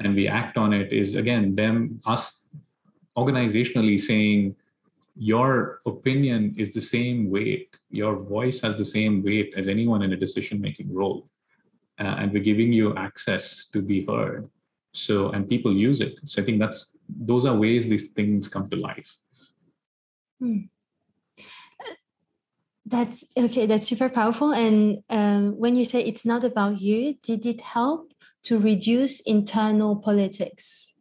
and 0.00 0.14
we 0.14 0.28
act 0.28 0.58
on 0.58 0.70
it 0.80 0.92
is 0.92 1.14
again 1.22 1.44
them 1.60 2.00
us 2.14 2.22
organizationally 3.16 3.98
saying 3.98 4.54
your 5.16 5.80
opinion 5.86 6.54
is 6.62 6.72
the 6.72 6.86
same 6.96 7.18
weight 7.36 7.68
your 7.90 8.14
voice 8.36 8.60
has 8.64 8.74
the 8.82 8.88
same 8.96 9.14
weight 9.28 9.52
as 9.60 9.66
anyone 9.76 10.02
in 10.06 10.12
a 10.12 10.20
decision 10.26 10.56
making 10.60 10.88
role 11.00 11.20
uh, 12.00 12.16
and 12.18 12.32
we're 12.32 12.42
giving 12.42 12.72
you 12.72 12.94
access 12.96 13.66
to 13.72 13.80
be 13.82 14.04
heard 14.06 14.48
so 14.92 15.30
and 15.30 15.48
people 15.48 15.72
use 15.72 16.00
it 16.00 16.18
so 16.24 16.42
i 16.42 16.44
think 16.44 16.58
that's 16.58 16.96
those 17.08 17.46
are 17.46 17.56
ways 17.56 17.88
these 17.88 18.10
things 18.12 18.48
come 18.48 18.68
to 18.68 18.76
life 18.76 19.16
hmm. 20.40 20.60
That's 22.90 23.24
okay. 23.36 23.66
That's 23.66 23.86
super 23.86 24.08
powerful. 24.08 24.52
And 24.52 24.98
um, 25.10 25.56
when 25.56 25.76
you 25.76 25.84
say 25.84 26.02
it's 26.02 26.26
not 26.26 26.42
about 26.42 26.80
you, 26.80 27.14
did 27.22 27.46
it 27.46 27.60
help 27.60 28.12
to 28.44 28.58
reduce 28.58 29.20
internal 29.20 29.94
politics? 29.94 30.96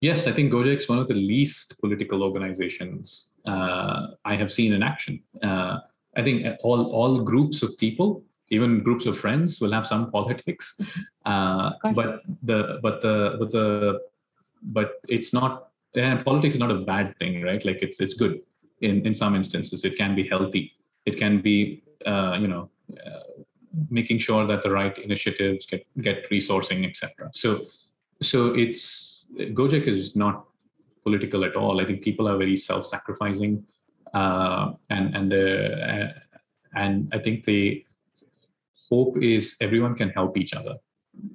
Yes, 0.00 0.28
I 0.28 0.32
think 0.32 0.52
Gojek 0.52 0.76
is 0.76 0.88
one 0.88 0.98
of 0.98 1.08
the 1.08 1.14
least 1.14 1.80
political 1.80 2.22
organizations 2.22 3.30
uh, 3.44 4.08
I 4.24 4.36
have 4.36 4.52
seen 4.52 4.72
in 4.72 4.82
action. 4.84 5.20
Uh, 5.42 5.78
I 6.16 6.22
think 6.22 6.46
all 6.62 6.92
all 6.92 7.20
groups 7.22 7.62
of 7.62 7.76
people, 7.78 8.22
even 8.50 8.82
groups 8.82 9.06
of 9.06 9.18
friends, 9.18 9.60
will 9.60 9.72
have 9.72 9.86
some 9.86 10.10
politics. 10.10 10.80
Uh, 11.26 11.72
but 11.94 12.20
the 12.42 12.78
but 12.82 13.00
the 13.00 13.36
but 13.38 13.50
the 13.50 13.98
but 14.62 15.00
it's 15.08 15.32
not. 15.32 15.70
And 15.96 16.22
politics 16.22 16.52
is 16.52 16.60
not 16.60 16.70
a 16.70 16.80
bad 16.80 17.16
thing, 17.18 17.40
right? 17.40 17.64
Like 17.64 17.78
it's 17.80 17.98
it's 17.98 18.12
good 18.12 18.42
in 18.82 19.06
in 19.06 19.14
some 19.14 19.34
instances. 19.34 19.86
It 19.86 19.96
can 19.96 20.14
be 20.14 20.28
healthy 20.28 20.74
it 21.06 21.18
can 21.18 21.40
be 21.40 21.82
uh, 22.06 22.36
you 22.40 22.48
know 22.48 22.70
uh, 23.06 23.42
making 23.90 24.18
sure 24.18 24.46
that 24.46 24.62
the 24.62 24.70
right 24.70 24.96
initiatives 24.98 25.66
get 25.66 25.86
get 26.00 26.28
resourcing 26.30 26.86
etc 26.88 27.30
so 27.32 27.66
so 28.22 28.54
it's 28.54 29.26
gojek 29.36 29.86
is 29.86 30.14
not 30.16 30.46
political 31.02 31.44
at 31.44 31.54
all. 31.54 31.82
I 31.82 31.84
think 31.84 32.02
people 32.02 32.26
are 32.26 32.38
very 32.38 32.56
self-sacrificing, 32.56 33.62
uh, 34.14 34.72
and 34.88 35.14
and 35.14 35.34
uh, 35.34 36.08
and 36.74 37.12
I 37.12 37.18
think 37.18 37.44
the 37.44 37.84
hope 38.90 39.16
is 39.22 39.56
everyone 39.60 39.94
can 39.94 40.10
help 40.10 40.36
each 40.36 40.54
other. 40.54 40.76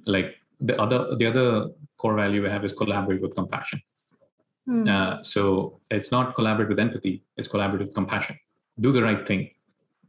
Like 0.06 0.36
the 0.60 0.80
other 0.80 1.16
the 1.16 1.26
other 1.26 1.70
core 1.96 2.14
value 2.14 2.42
we 2.42 2.48
have 2.48 2.64
is 2.64 2.72
collaborate 2.72 3.22
with 3.22 3.34
compassion. 3.34 3.80
Mm. 4.68 4.88
Uh, 4.88 5.22
so 5.22 5.80
it's 5.90 6.10
not 6.10 6.34
collaborate 6.34 6.68
with 6.68 6.78
empathy; 6.78 7.22
it's 7.36 7.48
collaborate 7.48 7.86
with 7.86 7.94
compassion. 7.94 8.36
Do 8.78 8.92
the 8.92 9.02
right 9.02 9.26
thing, 9.26 9.50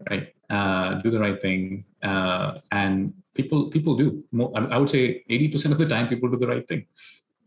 right? 0.09 0.33
Uh, 0.49 0.95
do 0.95 1.09
the 1.09 1.19
right 1.19 1.41
thing, 1.41 1.85
uh, 2.03 2.59
and 2.71 3.13
people 3.33 3.69
people 3.69 3.95
do. 3.95 4.23
More, 4.31 4.51
I 4.55 4.77
would 4.77 4.89
say 4.89 5.23
eighty 5.29 5.47
percent 5.47 5.71
of 5.71 5.79
the 5.79 5.87
time, 5.87 6.07
people 6.07 6.29
do 6.29 6.37
the 6.37 6.47
right 6.47 6.67
thing. 6.67 6.85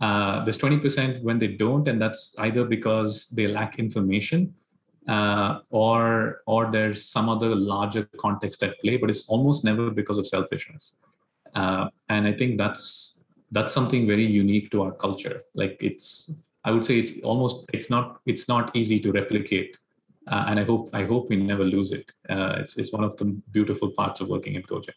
Uh, 0.00 0.44
there's 0.44 0.56
twenty 0.56 0.78
percent 0.78 1.22
when 1.22 1.38
they 1.38 1.48
don't, 1.48 1.86
and 1.88 2.00
that's 2.00 2.34
either 2.38 2.64
because 2.64 3.28
they 3.28 3.46
lack 3.46 3.78
information, 3.78 4.54
uh, 5.08 5.60
or 5.70 6.42
or 6.46 6.70
there's 6.70 7.04
some 7.04 7.28
other 7.28 7.54
larger 7.54 8.08
context 8.18 8.62
at 8.62 8.80
play. 8.80 8.96
But 8.96 9.10
it's 9.10 9.26
almost 9.26 9.64
never 9.64 9.90
because 9.90 10.18
of 10.18 10.26
selfishness. 10.26 10.96
Uh, 11.54 11.88
and 12.08 12.26
I 12.26 12.32
think 12.32 12.58
that's 12.58 13.20
that's 13.52 13.72
something 13.72 14.06
very 14.06 14.26
unique 14.26 14.70
to 14.72 14.82
our 14.82 14.92
culture. 14.92 15.42
Like 15.54 15.76
it's 15.80 16.32
I 16.64 16.70
would 16.70 16.86
say 16.86 16.98
it's 16.98 17.12
almost 17.22 17.66
it's 17.72 17.90
not 17.90 18.20
it's 18.26 18.48
not 18.48 18.74
easy 18.74 18.98
to 19.00 19.12
replicate 19.12 19.76
uh, 20.26 20.44
and 20.48 20.58
I 20.58 20.64
hope 20.64 20.90
I 20.92 21.04
hope 21.04 21.28
we 21.28 21.36
never 21.36 21.64
lose 21.64 21.92
it. 21.92 22.10
Uh, 22.28 22.56
it's 22.58 22.76
it's 22.76 22.92
one 22.92 23.04
of 23.04 23.16
the 23.16 23.26
beautiful 23.52 23.90
parts 23.90 24.20
of 24.20 24.28
working 24.28 24.54
in 24.54 24.62
Gojek. 24.62 24.94